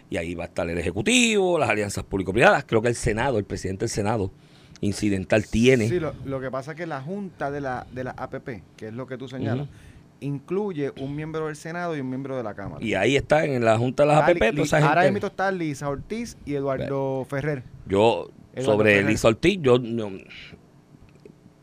[0.09, 3.45] Y ahí va a estar el ejecutivo, las alianzas público-privadas, creo que el Senado, el
[3.45, 4.31] presidente del Senado
[4.81, 5.89] incidental tiene.
[5.89, 8.87] Sí, lo, lo que pasa es que la junta de la, de la APP, que
[8.87, 9.67] es lo que tú señalas,
[10.19, 12.83] incluye un miembro del Senado y un miembro de la Cámara.
[12.83, 16.55] y ahí está en la junta de las APP, Ahora mismo está Lisa Ortiz y
[16.55, 17.63] Eduardo Ferrer.
[17.87, 18.29] Yo,
[18.63, 19.03] sobre.
[19.03, 19.79] Liz Ortiz, yo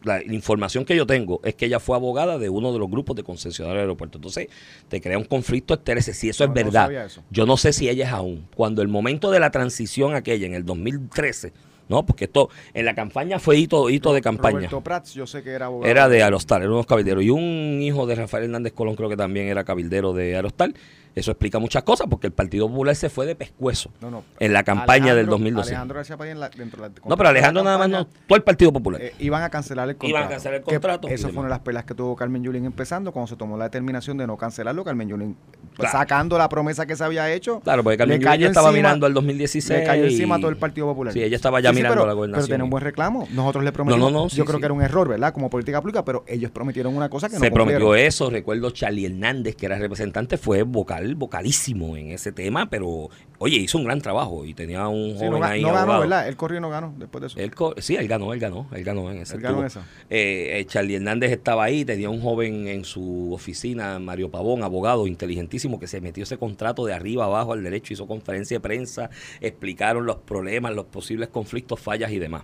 [0.05, 3.17] la información que yo tengo es que ella fue abogada de uno de los grupos
[3.17, 4.19] de concesionarios del aeropuerto.
[4.19, 4.49] Entonces,
[4.89, 6.17] te crea un conflicto de intereses.
[6.19, 7.23] Si eso No, es verdad, eso.
[7.31, 8.49] yo no sé si ella es aún.
[8.55, 11.53] Cuando el momento de la transición aquella, en el 2013,
[11.89, 12.05] ¿no?
[12.05, 14.57] Porque esto, en la campaña fue hito, hito de campaña.
[14.57, 15.91] Roberto Prats, yo sé que era abogado.
[15.91, 17.23] Era de Aerostar, eran unos cabilderos.
[17.23, 20.73] Y un hijo de Rafael Hernández Colón creo que también era cabildero de Aerostar.
[21.15, 24.25] Eso explica muchas cosas porque el Partido Popular se fue de pescuezo No, no.
[24.41, 25.71] en la campaña del Alejandro- 2012.
[25.71, 28.37] Alejandro García Padilla en la- dentro de la- No, pero Alejandro nada más no, todo
[28.37, 29.01] el Partido Popular.
[29.03, 30.09] Eh, iban a cancelar el contrato.
[30.11, 31.35] Iban a cancelar el contrato Eso demás.
[31.35, 34.37] fueron las pelas que tuvo Carmen Yulín empezando cuando se tomó la determinación de no
[34.37, 34.85] cancelarlo.
[34.85, 35.37] Carmen Yulín,
[35.77, 35.99] pues, Claro.
[35.99, 37.61] sacando la promesa que se había hecho.
[37.61, 39.81] Claro, porque Carmen Yulín ya estaba encima- mirando al 2016.
[39.81, 41.13] Le cayó encima a todo el Partido Popular.
[41.13, 42.47] Sí, ella estaba ya mirando pero, la gobernación.
[42.47, 43.29] Pero tenía un buen reclamo.
[43.33, 44.11] Nosotros le prometimos.
[44.13, 44.61] No, no, no, sí, yo creo sí.
[44.61, 45.35] que era un error, ¿verdad?
[45.35, 48.07] Como política pública, pero ellos prometieron una cosa que se no prometió cumplieron.
[48.09, 48.31] eso.
[48.31, 53.79] Recuerdo Charlie Hernández, que era representante, fue vocal, vocalísimo en ese tema, pero oye, hizo
[53.79, 56.01] un gran trabajo y tenía un Sí, joven no, ahí no ganó.
[56.01, 56.29] ¿verdad?
[56.29, 57.39] Él corrió y no ganó después de eso.
[57.39, 59.37] Él sí, él ganó, él ganó, él ganó en ese.
[59.37, 59.81] Él ganó esa.
[60.11, 65.07] Eh, eh, Charlie Hernández estaba ahí, tenía un joven en su oficina, Mario Pavón, abogado
[65.07, 69.11] inteligentísimo, que se metió ese contrato de arriba abajo al derecho, hizo conferencia de prensa,
[69.41, 72.43] explicaron los problemas, los posibles conflictos, fallas y demás.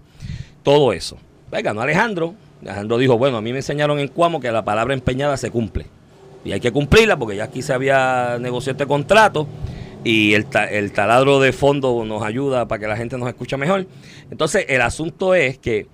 [0.62, 1.16] Todo eso.
[1.50, 2.34] Pues ganó Alejandro.
[2.62, 5.86] Alejandro dijo, bueno, a mí me enseñaron en Cuamo que la palabra empeñada se cumple.
[6.48, 9.46] Y hay que cumplirla porque ya aquí se había negociado este contrato
[10.02, 13.86] y el, el taladro de fondo nos ayuda para que la gente nos escuche mejor.
[14.30, 15.88] Entonces, el asunto es que,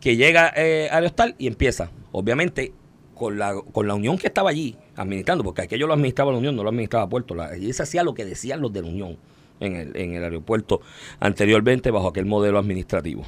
[0.00, 2.72] que llega eh, Aerostar y empieza, obviamente,
[3.14, 6.56] con la, con la unión que estaba allí administrando, porque aquello lo administraba la Unión,
[6.56, 7.34] no lo administraba Puerto.
[7.34, 9.18] La, allí se hacía lo que decían los de la Unión
[9.60, 10.80] en el, en el aeropuerto
[11.18, 13.24] anteriormente bajo aquel modelo administrativo.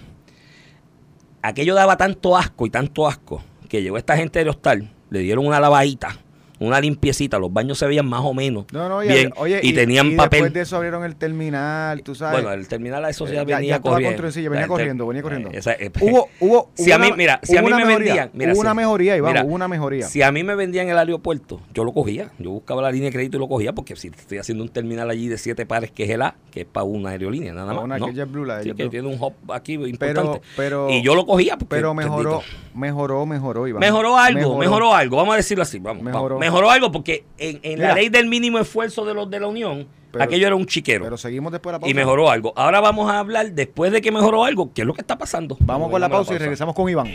[1.42, 5.46] Aquello daba tanto asco y tanto asco que llegó esta gente de Aerostar, le dieron
[5.46, 6.18] una lavadita,
[6.58, 9.72] una limpiecita, los baños se veían más o menos No, no, y, bien oye, y,
[9.72, 10.40] tenían papel.
[10.40, 12.40] Después de eso abrieron el terminal, tú sabes.
[12.42, 14.22] Bueno, el terminal a eso Eh, ya ya- venía ya estaba corriendo.
[14.28, 15.48] ya venía Ya, este- corriendo, venía corriendo.
[15.50, 17.76] eh, esa- eh, hubo, hubo, si hubo a mí, una- mira, si a mí una
[17.78, 20.06] me mejoría, vendían, mira, hubo una mejoría, Iván, mira, hubo una mejoría.
[20.06, 22.30] Si a mí me vendían el aeropuerto, yo lo cogía.
[22.38, 25.10] Yo buscaba la línea de crédito y lo cogía porque si estoy haciendo un terminal
[25.10, 27.84] allí de siete pares que es el A, que es para una aerolínea, nada más.
[27.84, 28.06] una ¿no?
[28.06, 30.40] que JetBlue, la de Sí, que tiene un hub aquí pero, importante.
[30.56, 32.42] pero, y yo lo cogía porque pero mejoró,
[32.74, 33.80] mejoró, mejoró, Iván.
[33.80, 34.94] Mejoró algo, mejoró.
[34.94, 36.02] algo, vamos a decirlo así, vamos.
[36.02, 36.38] Mejoró.
[36.52, 39.86] Mejoró, algo porque en, en la ley del mínimo esfuerzo de los de la Unión,
[40.10, 41.04] Pero- aquello era un chiquero.
[41.04, 41.90] Pero seguimos después de la pausa.
[41.90, 42.52] y mejoró algo.
[42.56, 45.56] Ahora vamos a hablar, después de que mejoró algo, qué es lo que está pasando.
[45.60, 47.08] Vamos con la Vamos a pausa y regresamos con Iván.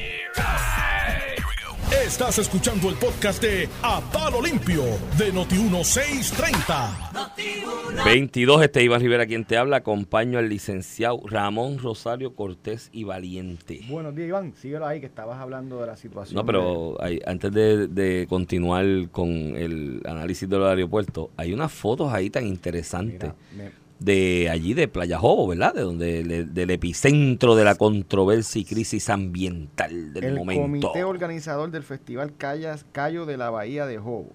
[2.05, 4.83] Estás escuchando el podcast de A Palo Limpio
[5.17, 8.05] de Noti1630.
[8.05, 13.81] 22, este Iván Rivera quien te habla, acompaño al licenciado Ramón Rosario Cortés y Valiente.
[13.89, 14.53] Buenos días, Iván.
[14.55, 16.35] Síguelo ahí que estabas hablando de la situación.
[16.35, 21.71] No, pero hay- antes de, de continuar con el análisis de los aeropuertos, hay unas
[21.71, 25.73] fotos ahí tan interesantes Mira, me- de allí de Playa Jobo, ¿verdad?
[25.73, 30.61] De donde del epicentro de la controversia y crisis ambiental del el momento.
[30.61, 34.29] comité organizador del Festival Callas, Cayo de la Bahía de Jobo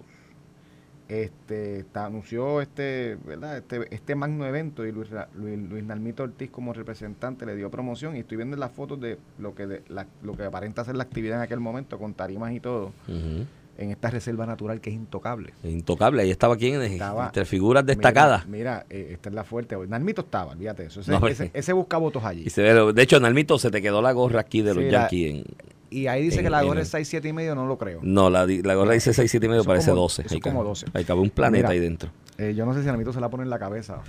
[1.09, 3.57] este anunció este, ¿verdad?
[3.57, 8.15] Este, este magno evento y Luis, Luis, Luis Nalmito Ortiz como representante le dio promoción
[8.15, 11.03] y estoy viendo las fotos de lo que de- la- lo que aparenta ser la
[11.03, 13.45] actividad en aquel momento con tarimas y todo Ujú.
[13.77, 15.53] En esta reserva natural que es intocable.
[15.63, 16.21] Intocable.
[16.21, 18.45] Ahí estaba quién, Estaba- entre figuras destacadas.
[18.47, 19.75] Mira, mira, eh, esta es la fuerte.
[19.87, 21.01] Nalmito estaba, olvídate de eso.
[21.01, 21.51] Ese, No, ese, sí.
[21.53, 22.43] ese busca votos allí.
[22.45, 24.89] Y se ve, de hecho, Nalmito, se te quedó la gorra aquí de los Sí,
[24.91, 25.33] Yankees.
[25.35, 25.43] en-
[25.89, 27.99] Y ahí dice en- que la gorra es 6, 7 y medio, no lo creo.
[28.03, 30.23] no, la, la gorra dice 6, 7 y medio, parece como- 12.
[30.23, 30.85] eso Ahí como cabe- 12.
[30.93, 31.69] Ahí cabe un planeta Mira.
[31.69, 32.09] ahí dentro.
[32.37, 34.01] Eh, yo no sé si Nalmito se la pone en la cabeza.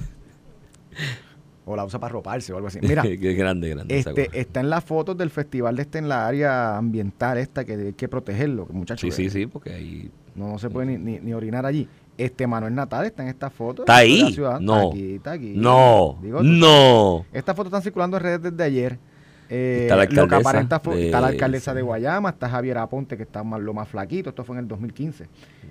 [1.66, 2.78] o la usa para roparse o algo así.
[2.82, 3.98] Mira, Qué grande, grande.
[3.98, 7.72] este, está en las fotos del festival de este en la área ambiental esta que
[7.72, 9.14] hay que protegerlo, muchachos.
[9.14, 10.10] Sí, sí, sí, porque ahí.
[10.34, 11.88] No, no se puede ni, ni- ni orinar allí.
[12.18, 13.82] Este Manuel Natal está en esta foto.
[13.82, 14.20] ¿Está ahí?
[14.22, 14.60] la ciudad.
[14.60, 14.76] No.
[14.76, 15.52] Está aquí, está aquí.
[15.56, 17.24] No, Digo, no.
[17.32, 18.98] Estas fotos están circulando en redes desde ayer.
[19.50, 21.82] Eh, Está la lo que alcaldesa aparenta fue- está la de- alcaldesa de.
[21.82, 25.26] Guayama, está Javier Aponte, que está más, lo más flaquito, esto fue en el 2015.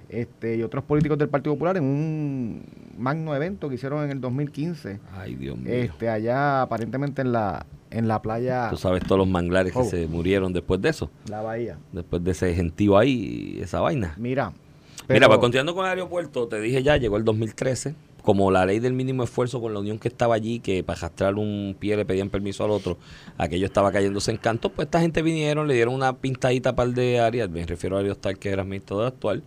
[0.09, 2.63] Este, y otros políticos del Partido Popular en un
[2.97, 5.73] magno evento que hicieron en el 2015, Ay, Dios mío.
[5.73, 10.05] este, allá aparentemente en la, en la playa, Tú sabes todos los manglares que se
[10.07, 11.09] murieron después de eso.
[11.27, 11.77] la bahía.
[11.91, 14.13] Después de ese gentío ahí, esa vaina.
[14.17, 14.53] Mira,
[15.09, 17.95] Mira, pues continuando con el aeropuerto, te dije ya, llegó el 2013.
[18.23, 21.35] Como la ley del mínimo esfuerzo con la unión que estaba allí, que para arrastrar
[21.35, 22.97] un pie le pedían permiso al otro,
[23.37, 27.19] aquello estaba cayéndose en canto, pues esta gente vinieron, le dieron una pintadita par de
[27.19, 29.43] áreas, me refiero a Ariostal, que era administrador actual.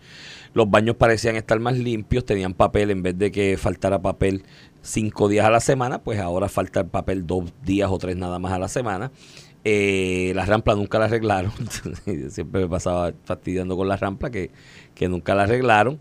[0.55, 4.45] Los baños parecían estar más limpios, tenían papel, en vez de que faltara papel
[4.83, 8.39] cinco días a la semana, pues ahora falta el papel dos días o tres nada
[8.39, 9.11] más a la semana.
[9.69, 11.51] Eh, la rampla nunca la arreglaron.
[12.31, 14.53] Siempre me pasaba fastidiando con la rampla que,
[14.95, 15.99] que nunca la arreglaron.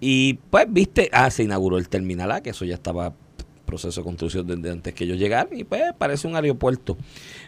[0.00, 3.14] Y pues, viste, ah, se inauguró el Terminal A, que eso ya estaba
[3.66, 5.48] proceso de construcción desde antes que ellos llegaran.
[5.52, 6.96] Y pues parece un aeropuerto,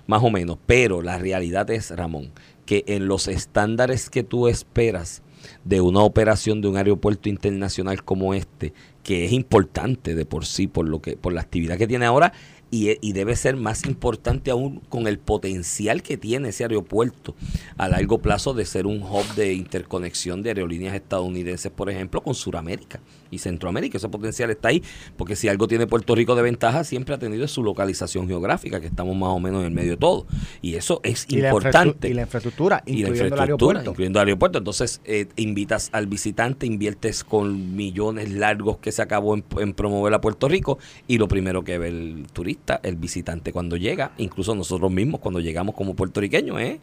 [0.07, 0.59] más o menos.
[0.67, 2.33] Pero la realidad es, Ramón,
[2.67, 5.23] que en los estándares que tú esperas
[5.65, 10.67] de una operación de un aeropuerto internacional como este, que es importante de por sí,
[10.67, 12.33] por lo que, por la actividad que tiene ahora,
[12.71, 17.35] y, y debe ser más importante aún con el potencial que tiene ese aeropuerto
[17.77, 22.35] a largo plazo de ser un hub de interconexión de aerolíneas estadounidenses, por ejemplo, con
[22.35, 23.01] Sudamérica
[23.31, 23.99] y Centroamérica.
[23.99, 24.83] Ese potencial está ahí,
[25.17, 28.87] porque si algo tiene Puerto Rico de ventaja, siempre ha tenido su localización geográfica, que
[28.87, 30.27] estamos más o menos en el medio de todo.
[30.63, 34.29] Y eso es y importante y la infraestructura, y la incluyendo el infraestructura, incluyendo el
[34.29, 34.59] aeropuerto.
[34.59, 40.15] Entonces, eh, invitas al visitante, inviertes con millones largos que se acabó en, en promover
[40.15, 44.55] a Puerto Rico y lo primero que ve el turista, el visitante cuando llega, incluso
[44.55, 46.79] nosotros mismos cuando llegamos como puertorriqueños, es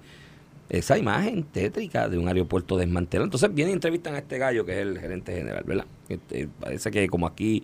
[0.70, 3.26] esa imagen tétrica de un aeropuerto desmantelado.
[3.26, 5.86] Entonces viene y entrevistan a este gallo que es el gerente general, ¿verdad?
[6.10, 7.64] Este, parece que como aquí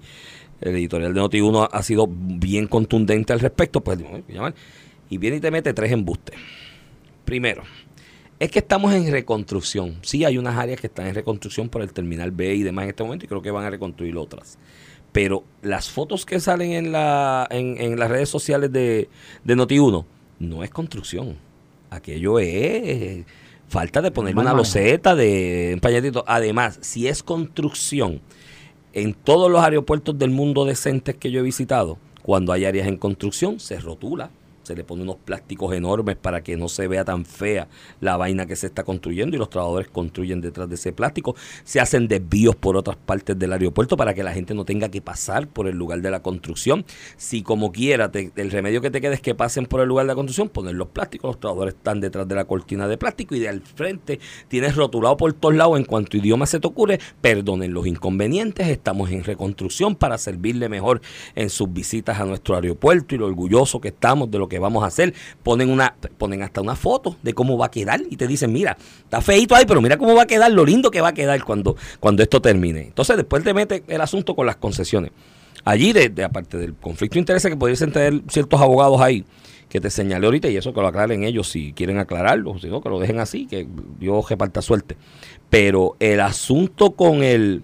[0.62, 4.00] el editorial de Noti1 ha sido bien contundente al respecto, pues
[5.10, 6.36] y viene y te mete tres embustes.
[7.26, 7.64] Primero,
[8.40, 9.98] es que estamos en reconstrucción.
[10.04, 12.90] Sí, hay unas áreas que están en reconstrucción por el terminal B y demás en
[12.90, 14.58] este momento y creo que van a reconstruir otras.
[15.12, 19.10] Pero las fotos que salen en, la, en, en las redes sociales de,
[19.44, 20.06] de Noti1
[20.40, 21.38] no es construcción.
[21.92, 23.26] Aquello es
[23.68, 26.24] falta de ponerle una loseta de un pañetito.
[26.26, 28.22] Además, si es construcción,
[28.94, 32.96] en todos los aeropuertos del mundo decentes que yo he visitado, cuando hay áreas en
[32.96, 34.32] construcción, se rotula,
[34.72, 37.68] se le pone unos plásticos enormes para que no se vea tan fea
[38.00, 41.36] la vaina que se está construyendo y los trabajadores construyen detrás de ese plástico.
[41.66, 45.02] Se hacen desvíos por otras partes del aeropuerto para que la gente no tenga que
[45.02, 46.86] pasar por el lugar de la construcción.
[47.18, 50.08] Si como quiera, el remedio que te queda es que pasen por el lugar de
[50.08, 53.40] la construcción, poner los plásticos, los trabajadores están detrás de la cortina de plástico y
[53.40, 57.74] de al frente tienes rotulado por todos lados en cuanto idioma se te ocurre, perdonen
[57.74, 61.02] los inconvenientes, estamos en reconstrucción para servirle mejor
[61.36, 64.84] en sus visitas a nuestro aeropuerto y lo orgulloso que estamos de lo que vamos
[64.84, 65.14] a hacer.
[65.44, 68.78] Ponen una ponen hasta una foto de cómo va a quedar y te dicen, mira,
[69.04, 71.44] está feito ahí, pero mira cómo va a quedar, lo lindo que va a quedar
[71.44, 72.84] cuando, cuando esto termine.
[72.84, 75.12] Entonces después te mete el asunto con las concesiones.
[75.64, 79.26] Allí, de, aparte del conflicto de intereses que pudiesen tener ciertos abogados ahí,
[79.70, 82.82] que te señalé ahorita, y eso que lo aclaren ellos si quieren aclararlo, si no,
[82.82, 83.68] que lo dejen así, que
[84.00, 84.98] Dios reparta suerte.
[85.50, 87.64] Pero el asunto con el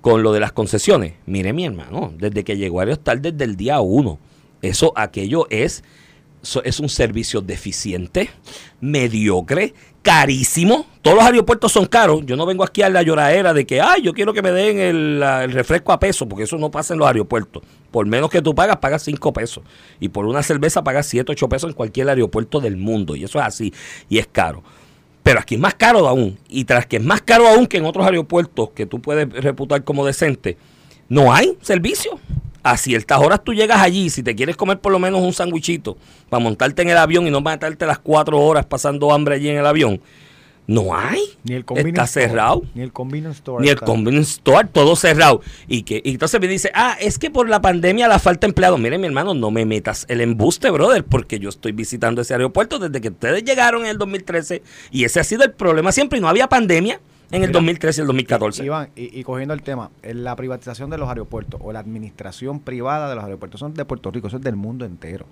[0.00, 3.80] con lo de las concesiones, mire mi hermano, desde que llegó Aerostar desde el día
[3.80, 4.18] uno,
[4.60, 5.82] eso, aquello es,
[6.64, 8.30] es un servicio deficiente,
[8.80, 10.86] mediocre, carísimo.
[11.02, 12.24] Todos los aeropuertos son caros.
[12.26, 14.78] Yo no vengo aquí a la lloradera de que, ay, yo quiero que me den
[14.78, 17.62] el, el refresco a peso, porque eso no pasa en los aeropuertos.
[17.90, 19.64] Por menos que tú pagas, pagas 5 pesos.
[20.00, 23.16] Y por una cerveza pagas 7, 8 pesos en cualquier aeropuerto del mundo.
[23.16, 23.72] Y eso es así.
[24.08, 24.62] Y es caro.
[25.22, 26.38] Pero aquí es más caro aún.
[26.48, 29.82] Y tras que es más caro aún que en otros aeropuertos que tú puedes reputar
[29.82, 30.58] como decente,
[31.08, 32.20] no hay servicio.
[32.64, 35.98] A ciertas horas tú llegas allí, si te quieres comer por lo menos un sándwichito
[36.30, 39.58] para montarte en el avión y no matarte las cuatro horas pasando hambre allí en
[39.58, 40.00] el avión,
[40.66, 41.20] No hay.
[41.42, 42.26] Ni el Está store.
[42.26, 42.62] cerrado.
[42.74, 43.62] Ni el convenience store.
[43.62, 45.42] Ni el convenience store, todo cerrado.
[45.68, 48.52] Y que y entonces me dice, ah, es que por la pandemia la falta de
[48.52, 48.80] empleados.
[48.80, 52.78] Mire, mi hermano, no me metas el embuste, brother, porque yo estoy visitando ese aeropuerto
[52.78, 56.22] desde que ustedes llegaron en el 2013 y ese ha sido el problema siempre y
[56.22, 56.98] no había pandemia
[57.30, 58.64] en el Mira, 2013 y el 2014.
[58.64, 62.60] Iván, y, y cogiendo el tema, en la privatización de los aeropuertos o la administración
[62.60, 65.26] privada de los aeropuertos son de Puerto Rico, eso es del mundo entero.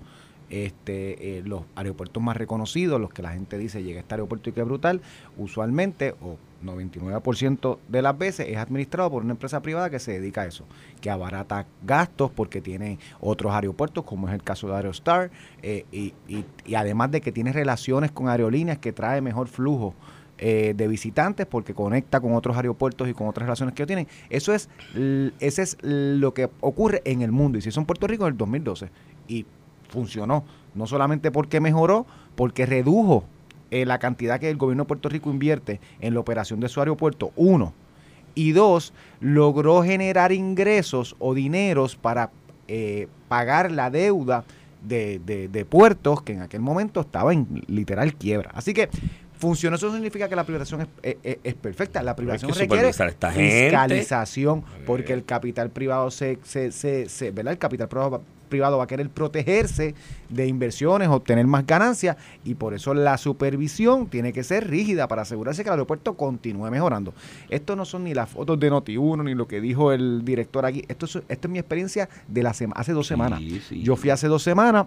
[0.49, 4.49] Este, eh, los aeropuertos más reconocidos, los que la gente dice llega a este aeropuerto
[4.49, 5.01] y que brutal,
[5.37, 10.41] usualmente o 99% de las veces es administrado por una empresa privada que se dedica
[10.41, 10.65] a eso,
[11.01, 15.31] que abarata gastos porque tiene otros aeropuertos, como es el caso de Aerostar,
[15.63, 19.95] eh, y, y- y además de que tiene relaciones con aerolíneas que trae mejor flujo
[20.45, 24.07] eh, de visitantes porque conecta con otros aeropuertos y con otras relaciones que tienen.
[24.29, 24.67] Eso es,
[25.39, 27.57] ese es lo que ocurre en el mundo.
[27.57, 28.89] Y si eso en Puerto Rico en el 2012.
[29.29, 29.45] Y
[29.87, 30.43] funcionó.
[30.75, 33.23] No solamente porque mejoró, porque redujo
[33.71, 36.81] eh, la cantidad que el gobierno de Puerto Rico invierte en la operación de su
[36.81, 37.31] aeropuerto.
[37.37, 37.73] Uno.
[38.35, 42.31] Y dos, logró generar ingresos o dineros para
[42.67, 44.43] eh, pagar la deuda
[44.81, 48.51] de, de- de puertos que en aquel momento estaba en literal quiebra.
[48.53, 48.89] Así que
[49.43, 49.75] funcionó.
[49.75, 52.01] Eso significa que la privatización es, es- es- es perfecta.
[52.01, 52.87] La privatización que requiere
[53.31, 53.65] gente.
[53.65, 57.51] fiscalización porque el capital privado se, se, se, se- ¿verdad?
[57.53, 59.95] El capital privado va, privado va a querer protegerse
[60.29, 65.23] de inversiones, obtener más ganancias y por eso la supervisión tiene que ser rígida para
[65.23, 67.13] asegurarse que el aeropuerto continúe mejorando.
[67.49, 70.85] Esto no son ni las fotos de Noti1 ni lo que dijo el director aquí.
[70.87, 73.39] Esto es, esto es mi experiencia de la sema- hace dos semanas.
[73.39, 73.81] Sí, sí.
[73.83, 74.85] Yo fui hace dos semanas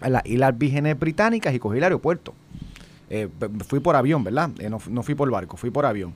[0.00, 2.32] a las Islas Vírgenes Británicas y cogí el aeropuerto.
[3.10, 3.28] Eh,
[3.66, 4.50] fui por avión, ¿verdad?
[4.58, 6.14] Eh, no, no fui por barco, fui por avión.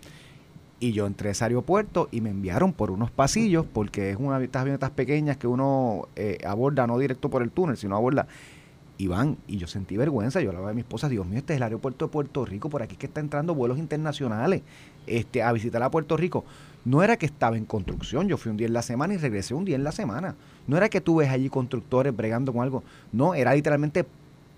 [0.81, 4.39] Y yo entré a ese aeropuerto y me enviaron por unos pasillos, porque es una
[4.39, 8.29] de estas avionetas pequeñas que uno eh, aborda no directo por el túnel, sino aborda.
[8.97, 10.41] Y van, y yo sentí vergüenza.
[10.41, 12.83] Yo hablaba de mi esposa, Dios mío, este es el aeropuerto de Puerto Rico, por
[12.83, 14.63] aquí que está entrando vuelos internacionales
[15.07, 16.45] este, a visitar a Puerto Rico.
[16.85, 19.55] No era que estaba en construcción, yo fui un día en la semana y regresé
[19.55, 20.37] un día en la semana.
[20.67, 24.07] No era que tú allí constructores bregando con algo, no, era literalmente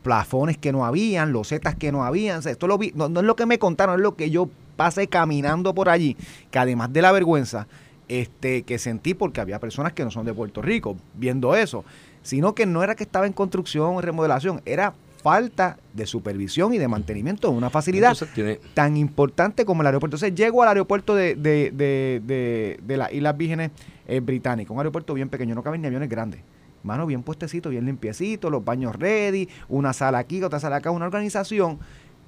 [0.02, 2.46] plafones que no habían, losetas que no habían.
[2.46, 5.08] Esto lo vi, no, no es lo que me contaron, es lo que yo pasé
[5.08, 6.16] caminando por allí,
[6.50, 7.66] que además de la vergüenza
[8.08, 11.84] este, que sentí porque había personas que no son de Puerto Rico viendo eso,
[12.22, 16.78] sino que no era que estaba en construcción o remodelación, era falta de supervisión y
[16.78, 20.16] de mantenimiento de una facilidad Entonces tiene, tan importante como el aeropuerto.
[20.16, 23.70] Entonces llego al aeropuerto de, de, de, de, de las Islas Vírgenes
[24.08, 26.40] eh, Británicas, un aeropuerto bien pequeño, no caben ni aviones grandes.
[26.82, 31.06] Mano, bien puestecito, bien limpiecito, los baños ready, una sala aquí, otra sala acá, una
[31.06, 31.78] organización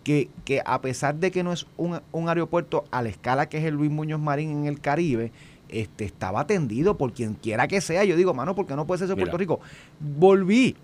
[0.05, 3.59] que, que a pesar de que no es un, un aeropuerto a la escala que
[3.59, 5.33] es el Luis Muñoz Marín en el Caribe,
[5.69, 8.05] este, estaba atendido por quien quiera que sea.
[8.05, 9.17] Yo digo, mano, ¿por qué no puede ser eso.
[9.17, 9.61] Puerto Rico?
[9.99, 10.77] Volví.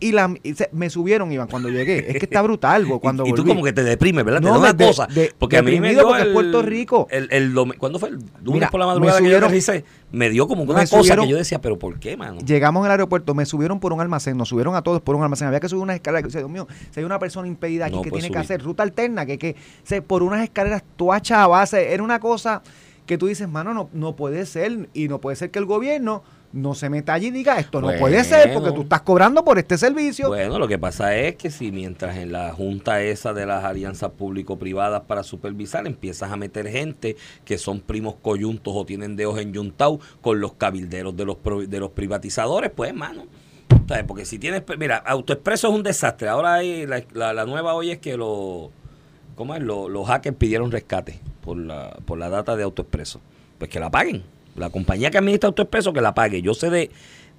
[0.00, 2.10] Y, la, y se- me subieron, Iván, cuando llegué.
[2.10, 4.40] Es que está brutal, bo, cuando y, tú como que te deprimes, ¿verdad?
[4.40, 5.06] No, te da una de- cosa.
[5.06, 7.06] de- porque a mí me dio porque es Puerto Rico.
[7.10, 8.08] El, el domi- ¿Cuándo fue?
[8.08, 10.74] El lunes Mira, por la me madrugada que yo subieron- aterricé, me dio como una
[10.74, 12.40] me cosa subieron- que yo decía, pero ¿por qué, mano?
[12.40, 15.46] Llegamos al aeropuerto, me subieron por un almacén, nos subieron a todos por un almacén.
[15.48, 16.22] Había que subir unas escaleras.
[16.22, 18.38] Yo decía, Dios mío, si hay una persona impedida aquí No que puede tiene que
[18.38, 22.62] hacer ruta alterna, que, que se, por unas escaleras toda chava, se- era una cosa
[23.06, 24.88] que tú dices, mano, no, no puede ser.
[24.94, 27.88] Y no puede ser que el gobierno no se meta allí y diga, esto no
[27.98, 30.28] puede ser porque tú estás cobrando por este servicio.
[30.28, 34.10] Bueno, lo que pasa es que si mientras en la junta esa de las alianzas
[34.10, 39.52] público-privadas para supervisar empiezas a meter gente que son primos coyuntos o tienen dedos en
[39.52, 43.26] yuntau con los cabilderos de los, pro- de los privatizadores, pues, mano.
[43.86, 44.04] ¿sabes?
[44.04, 46.28] Porque si tienes, mira, AutoExpreso es un desastre.
[46.28, 48.70] Ahora hay, la, la- la nueva hoy es que los,
[49.36, 49.62] ¿cómo es?
[49.62, 53.20] Los hackers pidieron rescate por la, por la data de AutoExpreso.
[53.58, 54.22] Pues que la paguen.
[54.60, 56.42] La compañía que administra AutoExpreso que la pague.
[56.42, 56.90] Yo sé de,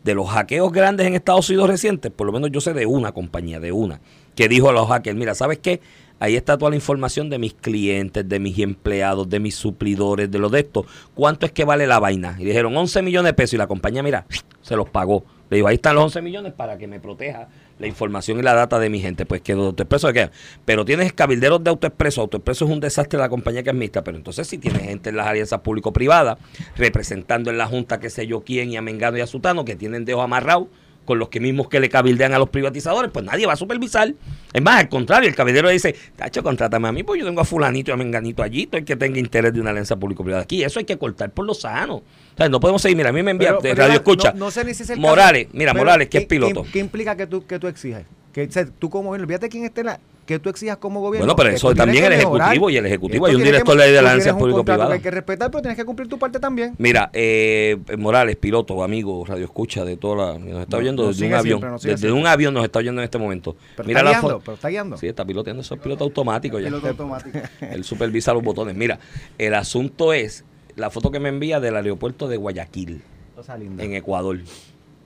[0.04, 3.12] de los hackeos grandes en Estados Unidos recientes, por lo menos yo sé de una
[3.12, 4.02] compañía, de una,
[4.36, 5.80] que dijo a los hackers, mira, ¿sabes qué?
[6.20, 10.38] Ahí está toda la información de mis clientes, de mis empleados, de mis suplidores, de
[10.38, 10.86] los de estos.
[11.16, 12.36] ¿Cuánto es que vale la vaina?
[12.40, 14.28] Y dijeron 11 millones de pesos y la compañía, mira,
[14.62, 15.24] se los pagó.
[15.52, 18.54] Le digo, ahí están los 11 millones para que me proteja la información y la
[18.54, 19.26] data de mi gente.
[19.26, 20.32] Pues que de AutoExpreso se queda.
[20.64, 22.22] Pero tienes cabilderos de AutoExpreso.
[22.22, 24.02] AutoExpreso es un desastre de la compañía que administra.
[24.02, 26.38] Pero entonces si tienes gente en las alianzas público-privadas,
[26.78, 29.76] representando en la Junta, qué sé yo quién, y a Mengano y a Sutano, que
[29.76, 30.70] tienen dedos amarrados
[31.04, 34.14] con los que mismos que le cabildean a los privatizadores, pues nadie va a supervisar.
[34.54, 37.42] Es más, al contrario, el cabildero le dice, Tacho, contrátame a mí, pues yo tengo
[37.42, 40.44] a fulanito y a menganito allí, todo el que tenga interés de una alianza público-privada
[40.44, 40.64] aquí.
[40.64, 42.04] Eso hay que cortar por lo sano.
[42.34, 44.32] O sea, no podemos seguir, mira, a mí me envía Pero- de pero Radio Escucha.
[44.34, 46.28] No, no sé ni si es el Morales, caso, mira, pero Morales, que es ¿qué-
[46.28, 46.66] qué- piloto.
[46.72, 48.06] ¿Qué, implica que tú, que tú exiges?
[48.34, 51.02] Que o sea, tú como gobierno, olvídate quién esté en la, que tú exijas como
[51.02, 51.26] gobierno.
[51.26, 52.48] Bueno, pero eso tienes también el mejorar.
[52.48, 53.28] Ejecutivo y el Ejecutivo.
[53.28, 54.88] Esto Hay un director que- de tú alianza público-privada.
[54.88, 56.74] que hay que respetar, pero tienes que cumplir tu parte también.
[56.78, 60.40] Mira, eh, Morales, piloto, amigo, radio escucha de toda la.
[60.40, 61.60] Nos está oyendo desde un avión.
[61.60, 62.12] siempre, desde siempre.
[62.22, 63.58] un avión nos está oyendo en este momento.
[63.76, 64.98] Pero Mira está la guiando, pero está guiando.
[64.98, 66.68] Sí, está piloteando, eso es piloto automático ya.
[66.68, 67.38] Piloto automático.
[67.60, 68.74] Él supervisa los botones.
[68.78, 68.98] Mira,
[69.38, 70.46] el asunto es
[70.76, 73.02] la foto que me envía del aeropuerto de Guayaquil,
[73.36, 73.84] Cosa linda.
[73.84, 74.40] en Ecuador.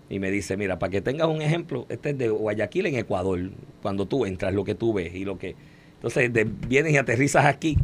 [0.09, 3.39] Y me dice, mira, para que tengas un ejemplo, este es de Guayaquil en Ecuador.
[3.81, 5.55] Cuando tú entras, lo que tú ves y lo que...
[5.95, 7.77] Entonces, de- vienes y aterrizas aquí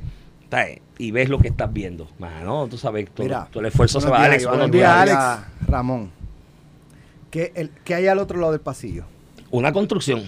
[0.98, 2.08] y ves lo que estás viendo.
[2.20, 4.46] Mano, tú sabes, todo, Mira, todo el esfuerzo se va a Alex.
[4.46, 4.92] Buenos días.
[4.92, 5.18] Alex.
[5.68, 6.12] Ramón.
[7.32, 9.06] ¿Qué, el, ¿Qué hay al otro lado del pasillo?
[9.50, 10.24] Una construcción.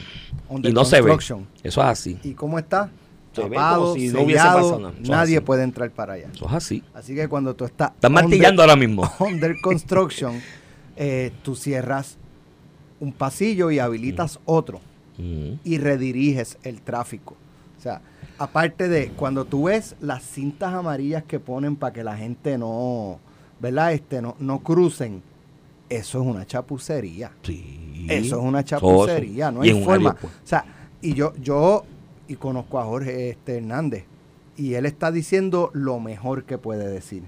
[0.49, 1.13] Under Y no se ve.
[1.13, 2.17] Eso es así.
[2.23, 2.89] ¿Y cómo está?
[3.33, 5.45] Tapado, si sellado, nadie así.
[5.45, 6.29] puede entrar para allá.
[6.33, 6.83] Eso es así.
[6.93, 9.09] Así que cuando tú estás Están martillando ahora mismo.
[9.19, 10.39] under construction,
[10.95, 12.17] eh, tú cierras
[12.99, 14.79] un pasillo y habilitas otro
[15.17, 15.59] Mm.
[15.63, 17.35] y rediriges el tráfico.
[17.77, 18.01] O sea,
[18.39, 23.19] aparte de cuando tú ves las cintas amarillas que ponen para que la gente no,
[23.59, 23.93] ¿verdad?
[23.93, 25.21] Este, no, no crucen,
[25.87, 27.31] eso es una chapucería.
[27.43, 28.07] Sí.
[28.09, 30.17] Eso es una chapucería, no hay forma.
[30.23, 30.65] O sea,
[30.99, 31.85] y yo, yo,
[32.27, 34.05] y conozco a Jorge este, Hernández,
[34.55, 37.23] y él está diciendo lo mejor que puede decir.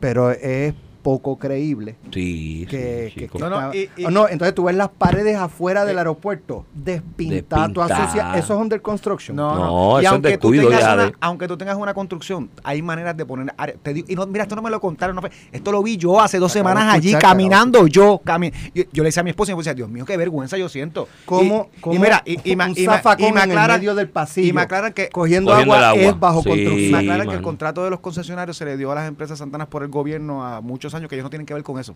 [0.00, 0.74] Pero es
[1.06, 4.28] poco creíble Sí, que, sí, que- sí, que No, no, está- y- y- Oh, no,
[4.28, 7.90] entonces tú ves las paredes afuera del Eh, aeropuerto despintadas, tú despintadas.
[8.16, 9.36] asocias, eso es under construction.
[9.36, 11.94] No, No, Y es aunque tú, descuido tengas ya una, de- aunque tú tengas una
[11.94, 13.54] construcción, hay maneras de poner.
[13.84, 15.16] te digo- y no, mira, esto no me lo contaron.
[15.20, 17.86] fue- esto lo vi yo hace dos Acabo semanas allí escuchar, caminando.
[17.86, 20.16] Yo, cami- yo, yo le decía a mi esposa y me decía, Dios mío, qué
[20.16, 21.06] vergüenza yo siento.
[21.24, 23.50] ¿Cómo, y, cómo y mira, y, y, me- un y me- zafacón y me en
[23.50, 26.48] el aclaran, medio del pasillo y me aclaran que cogiendo, Cogiendo agua, es bajo Sí.
[26.48, 26.94] me construcción.
[26.96, 29.82] aclaran que el contrato de los concesionarios se le dio a las empresas santanas por
[29.84, 31.94] el gobierno a muchos años que ellos no tienen que ver con eso.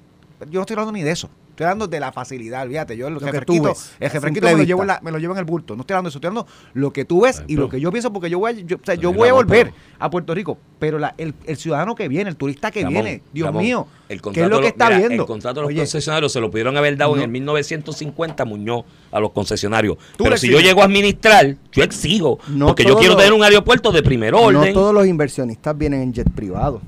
[0.49, 1.29] Yo no estoy hablando ni de eso.
[1.51, 2.67] Estoy hablando de la facilidad.
[2.67, 4.95] Fíjate, yo el Lo que refresquito, tú ves, el refresquito me lo, llevo en vista.
[4.95, 5.77] la- me lo llevo en el bulto.
[5.77, 6.17] No estoy hablando de eso.
[6.19, 8.55] Estoy hablando lo que tú ves y lo que yo pienso porque yo voy a,
[8.55, 10.57] yo, o sea, yo Pero voy a volver pero- a Puerto Rico.
[10.79, 13.87] Pero la- el, el ciudadano que viene, el turista que Ramón, viene, Dios Ramón, mío,
[14.09, 15.25] el ¿qué es lo que está mira, viendo?
[15.25, 17.25] El contrato de los Oye, concesionarios se lo pudieron haber dado en no.
[17.25, 19.99] el 1950 Muñoz a los concesionarios.
[20.17, 22.39] Pero si yo llego a administrar, yo exijo.
[22.49, 24.73] No porque yo quiero los- tener un aeropuerto de primer No orden.
[24.73, 26.81] todos los inversionistas vienen en jet privado.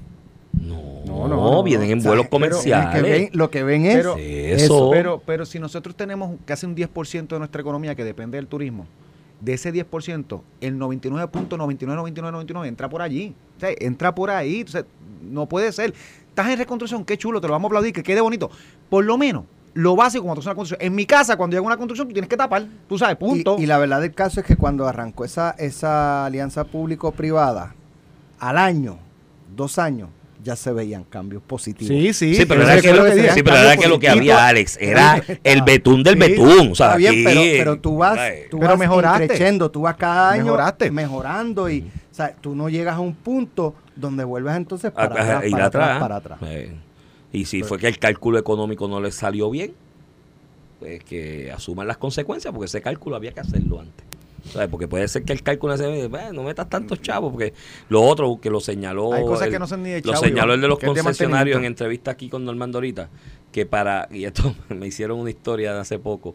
[0.55, 1.63] No, No, no, no.
[1.63, 2.95] vienen en O sea, vuelos comerciales.
[2.95, 4.91] Lo que ven, lo que ven es Pero- Eso.
[4.91, 8.87] Pero, pero si nosotros tenemos casi un 10% de nuestra economía que depende del turismo,
[9.41, 13.35] de ese 10%, el 99.999999 entra por allí.
[13.57, 14.63] O sea, entra por ahí.
[14.63, 14.85] O sea,
[15.23, 15.93] no puede ser.
[16.29, 18.51] Estás en reconstrucción, qué chulo, te lo vamos a aplaudir, que quede bonito.
[18.89, 19.45] Por lo menos,
[19.75, 20.87] lo básico cuando tú una construcción.
[20.87, 22.67] En mi casa, cuando llega una construcción, tú tienes que tapar.
[22.89, 23.57] Tú sabes, punto.
[23.59, 27.75] Y, y la verdad del caso es que cuando arrancó esa, esa alianza público-privada,
[28.39, 28.99] al año,
[29.55, 30.09] dos años,
[30.43, 31.89] ya se veían cambios positivos.
[31.89, 32.35] sí, sí.
[32.35, 34.77] Sí, pero era es que, lo que sí, pero era que lo que había, Alex,
[34.81, 36.73] era el betún del Sí, betún.
[36.73, 38.19] O sea, está bien, aquí- pero, pero tú vas,
[38.51, 39.29] tú Pero vas mejoraste.
[39.29, 40.91] creciendo, tú vas cada año Mejoraste.
[40.91, 41.81] mejorando y
[42.11, 45.51] o sea, tú no llegas a un punto donde vuelves entonces para acá- atrás, ir
[45.53, 46.01] para atrás, atrás.
[46.01, 46.39] para atrás.
[46.47, 46.73] Eh,
[47.33, 49.73] y si fue que el cálculo económico no les salió bien,
[50.81, 54.05] pues que asuman las consecuencias, porque ese cálculo había que hacerlo antes.
[54.45, 54.69] ¿Sabes?
[54.69, 57.55] Porque puede ser que el cálculo se "Bueno, no metas tantos chavos, porque
[57.89, 59.13] lo otro que lo señaló.
[59.13, 61.65] Hay cosas el- que no son ni de Lo señaló el de los concesionarios en
[61.65, 63.09] entrevista aquí con Normando ahorita,
[63.53, 66.35] que para, y esto me hicieron una historia de hace poco,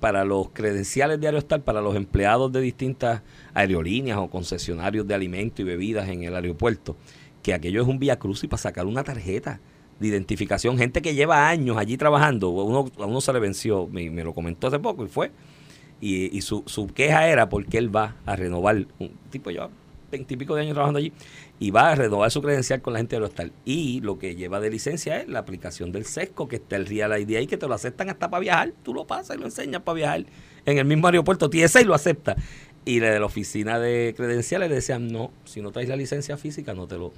[0.00, 3.22] para los credenciales de Aerostar, para los empleados de distintas
[3.54, 6.96] aerolíneas o concesionarios de alimentos y bebidas en el aeropuerto,
[7.42, 9.60] que aquello es un vía cruz y para sacar una tarjeta
[10.00, 14.10] de identificación, gente que lleva años allí trabajando, uno, a uno se le venció, me,
[14.10, 15.30] me lo comentó hace poco y fue,
[16.00, 19.70] y, su, su queja era porque él va a renovar, un tipo lleva
[20.10, 21.12] veintipico de años trabajando allí,
[21.58, 23.50] y va a renovar su credencial con la gente de Aerostar.
[23.64, 27.18] Y lo que lleva de licencia es la aplicación del SESCO, que está el Real
[27.18, 28.72] ID ahí, que te lo aceptan hasta para viajar.
[28.82, 30.26] Tú lo pasas y lo enseñas para viajar
[30.66, 31.48] en el mismo aeropuerto.
[31.48, 32.36] TSA y lo acepta.
[32.84, 36.36] Y la de la oficina de credenciales le decían, no, si no traes la licencia
[36.36, 37.12] física, no te lo...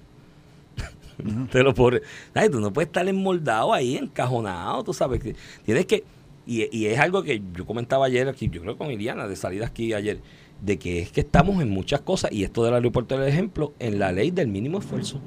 [1.50, 2.00] te lo por...
[2.34, 5.22] Ay, Tú no puedes estar enmoldado ahí, encajonado, tú sabes.
[5.22, 6.04] que Tienes que...
[6.46, 9.66] Y, y es algo que yo comentaba ayer aquí, yo creo con Iliana, de salida
[9.66, 10.20] aquí ayer,
[10.62, 13.74] de que es que estamos en muchas cosas, y esto del aeropuerto es el ejemplo,
[13.78, 15.20] en la ley del mínimo esfuerzo.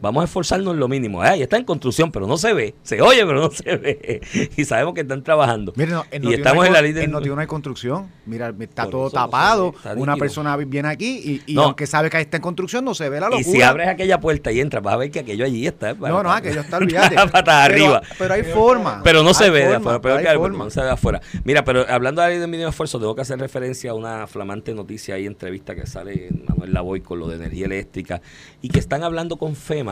[0.00, 1.22] Vamos a esforzarnos en lo mínimo.
[1.22, 2.74] Ay, está en construcción, pero no se ve.
[2.82, 4.20] Se oye, pero no se ve.
[4.56, 5.72] Y sabemos que están trabajando.
[5.76, 8.08] Mire, no, en y Noti1 estamos hay en la ley En Noti1 hay construcción.
[8.26, 9.72] Mira, está Por todo no tapado.
[9.72, 11.64] ve, está una persona viene aquí y, y No.
[11.64, 13.40] aunque sabe que está en construcción, no se ve la locura.
[13.40, 15.94] Y si abres aquella puerta y entras, vas a ver que aquello allí está.
[15.94, 17.16] No, no, aquello está olvídate.
[17.30, 18.00] Patas arriba.
[18.18, 19.00] Pero hay forma.
[19.04, 20.64] Pero no se ve de afuera, pero hay que forma.
[20.64, 21.20] no se ve de afuera.
[21.44, 24.26] Mira, pero hablando de la ley de mínimo esfuerzo, tengo que hacer referencia a una
[24.26, 28.20] flamante noticia ahí, entrevista que sale en Manuel Lavoy con lo de energía eléctrica
[28.62, 29.89] y que están hablando con FEMA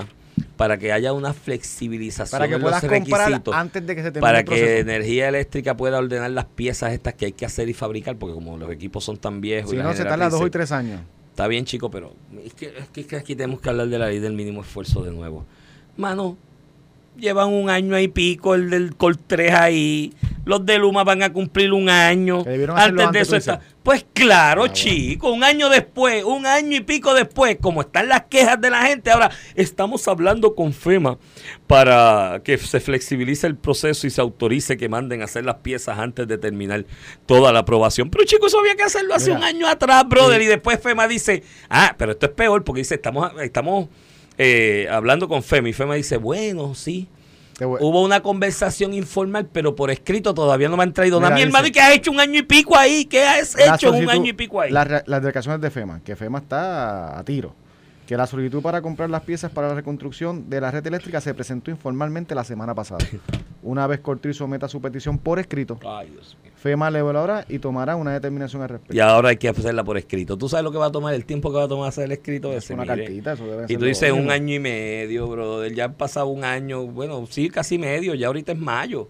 [0.56, 4.02] para que haya una flexibilización Para que en puedas los comprar requisitos, antes de que
[4.02, 7.68] se para el que energía eléctrica pueda ordenar las piezas estas que hay que hacer
[7.68, 10.28] y fabricar, porque como los equipos son tan viejos, y Si la no, se tarda
[10.28, 11.00] dos y tres años.
[11.30, 12.14] Está bien, chico, pero
[12.44, 14.62] es que, es que- es que aquí tenemos que hablar de la ley del mínimo
[14.62, 15.44] esfuerzo de nuevo.
[15.96, 16.36] Mano,
[17.18, 20.14] llevan un año y pico el del Col 3 ahí.
[20.44, 22.42] Los de Luma van a cumplir un año.
[22.74, 23.60] Antes de eso está.
[23.82, 28.24] Pues claro, Ah, chico, un año después, un año y pico después, como están las
[28.24, 31.18] quejas de la gente, ahora estamos hablando con FEMA
[31.66, 35.98] para que se flexibilice el proceso y se autorice que manden a hacer las piezas
[35.98, 36.84] antes de terminar
[37.26, 38.10] toda la aprobación.
[38.10, 39.38] Pero chicos, eso había que hacerlo hace Mira.
[39.38, 42.94] un año atrás, brother, y después FEMA dice, ah, pero esto es peor porque dice,
[42.96, 43.88] estamos, estamos
[44.38, 47.08] eh, hablando con FEMA y FEMA dice, bueno, sí.
[47.60, 51.34] Hubo una conversación informal, pero por escrito todavía no me han traído nada.
[51.34, 53.04] Mi hermano, ¿y qué has hecho un año y pico ahí?
[53.04, 54.70] ¿Qué has hecho un año y pico ahí?
[54.70, 57.56] Las, las declaraciones de FEMA, que FEMA está a tiro.
[58.06, 61.34] Que la solicitud para comprar las piezas para la reconstrucción de la red eléctrica se
[61.34, 63.04] presentó informalmente la semana pasada.
[63.62, 66.52] Una vez Cortriz someta su petición por escrito, Ay, Dios mío.
[66.56, 68.94] FEMA le evaluará y tomará una determinación al respecto.
[68.96, 70.36] Y ahora hay que hacerla por escrito.
[70.36, 72.12] ¿Tú sabes lo que va a tomar, el tiempo que va a tomar hacer el
[72.12, 72.74] escrito Es ese?
[72.74, 72.96] una Mire.
[73.04, 75.72] cartita, eso debe Y tú dices un año y medio, brother.
[75.74, 78.14] Ya han pasado un año, bueno, sí, casi medio.
[78.14, 79.08] Ya ahorita es mayo.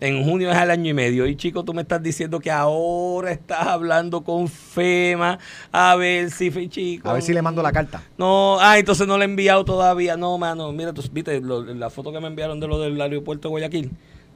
[0.00, 1.26] En junio es el año y medio.
[1.26, 5.38] Y chico, tú me estás diciendo que ahora estás hablando con FEMA.
[5.72, 7.08] A ver si, chico.
[7.10, 8.02] A ver si le mando la carta.
[8.16, 10.16] No, ah, entonces no le he enviado todavía.
[10.16, 13.48] No, mano, mira, tú viste lo- la foto que me enviaron de lo del aeropuerto
[13.48, 13.90] de Guayaquil.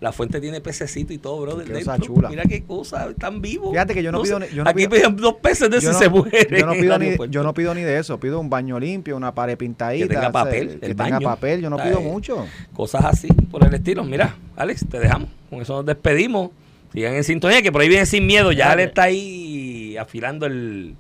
[0.05, 1.67] La fuente tiene pececito y todo, brother.
[1.67, 2.29] Qué chula.
[2.29, 3.71] Mira qué cosa, están vivos.
[3.71, 5.87] Fíjate que yo no pido ni- yo no aquí pido- piden dos peces de si
[5.87, 6.47] no, se muere.
[6.61, 7.33] yo no pido ni, aeropuerto.
[7.33, 10.21] yo no pido ni de eso, pido un baño limpio, una pared pintadita, Que tenga
[10.21, 11.21] o sea, papel, que el tenga baño.
[11.27, 11.89] papel, yo no Ay.
[11.89, 12.47] pido mucho.
[12.75, 14.05] Cosas así, por el estilo.
[14.05, 15.31] Mira, Alex, te dejamos.
[15.49, 16.51] Con eso nos despedimos.
[16.93, 18.53] Sigan en sintonía, que por ahí viene sin miedo.
[18.53, 18.83] Ya Dale.
[18.83, 20.95] le está ahí afilando el,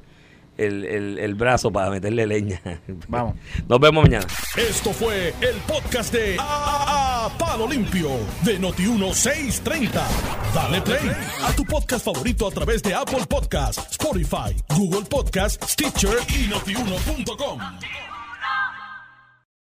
[0.58, 2.60] el, el- el brazo para meterle leña.
[3.08, 3.34] Vamos.
[3.68, 4.26] Nos vemos mañana.
[4.56, 8.10] Esto fue el podcast de A, A- Palo Limpio
[8.42, 9.90] de Noti1630.
[10.54, 11.10] Dale play
[11.42, 17.60] a tu podcast favorito a través de Apple Podcasts, Spotify, Google Podcasts, Stitcher y notiuno.com.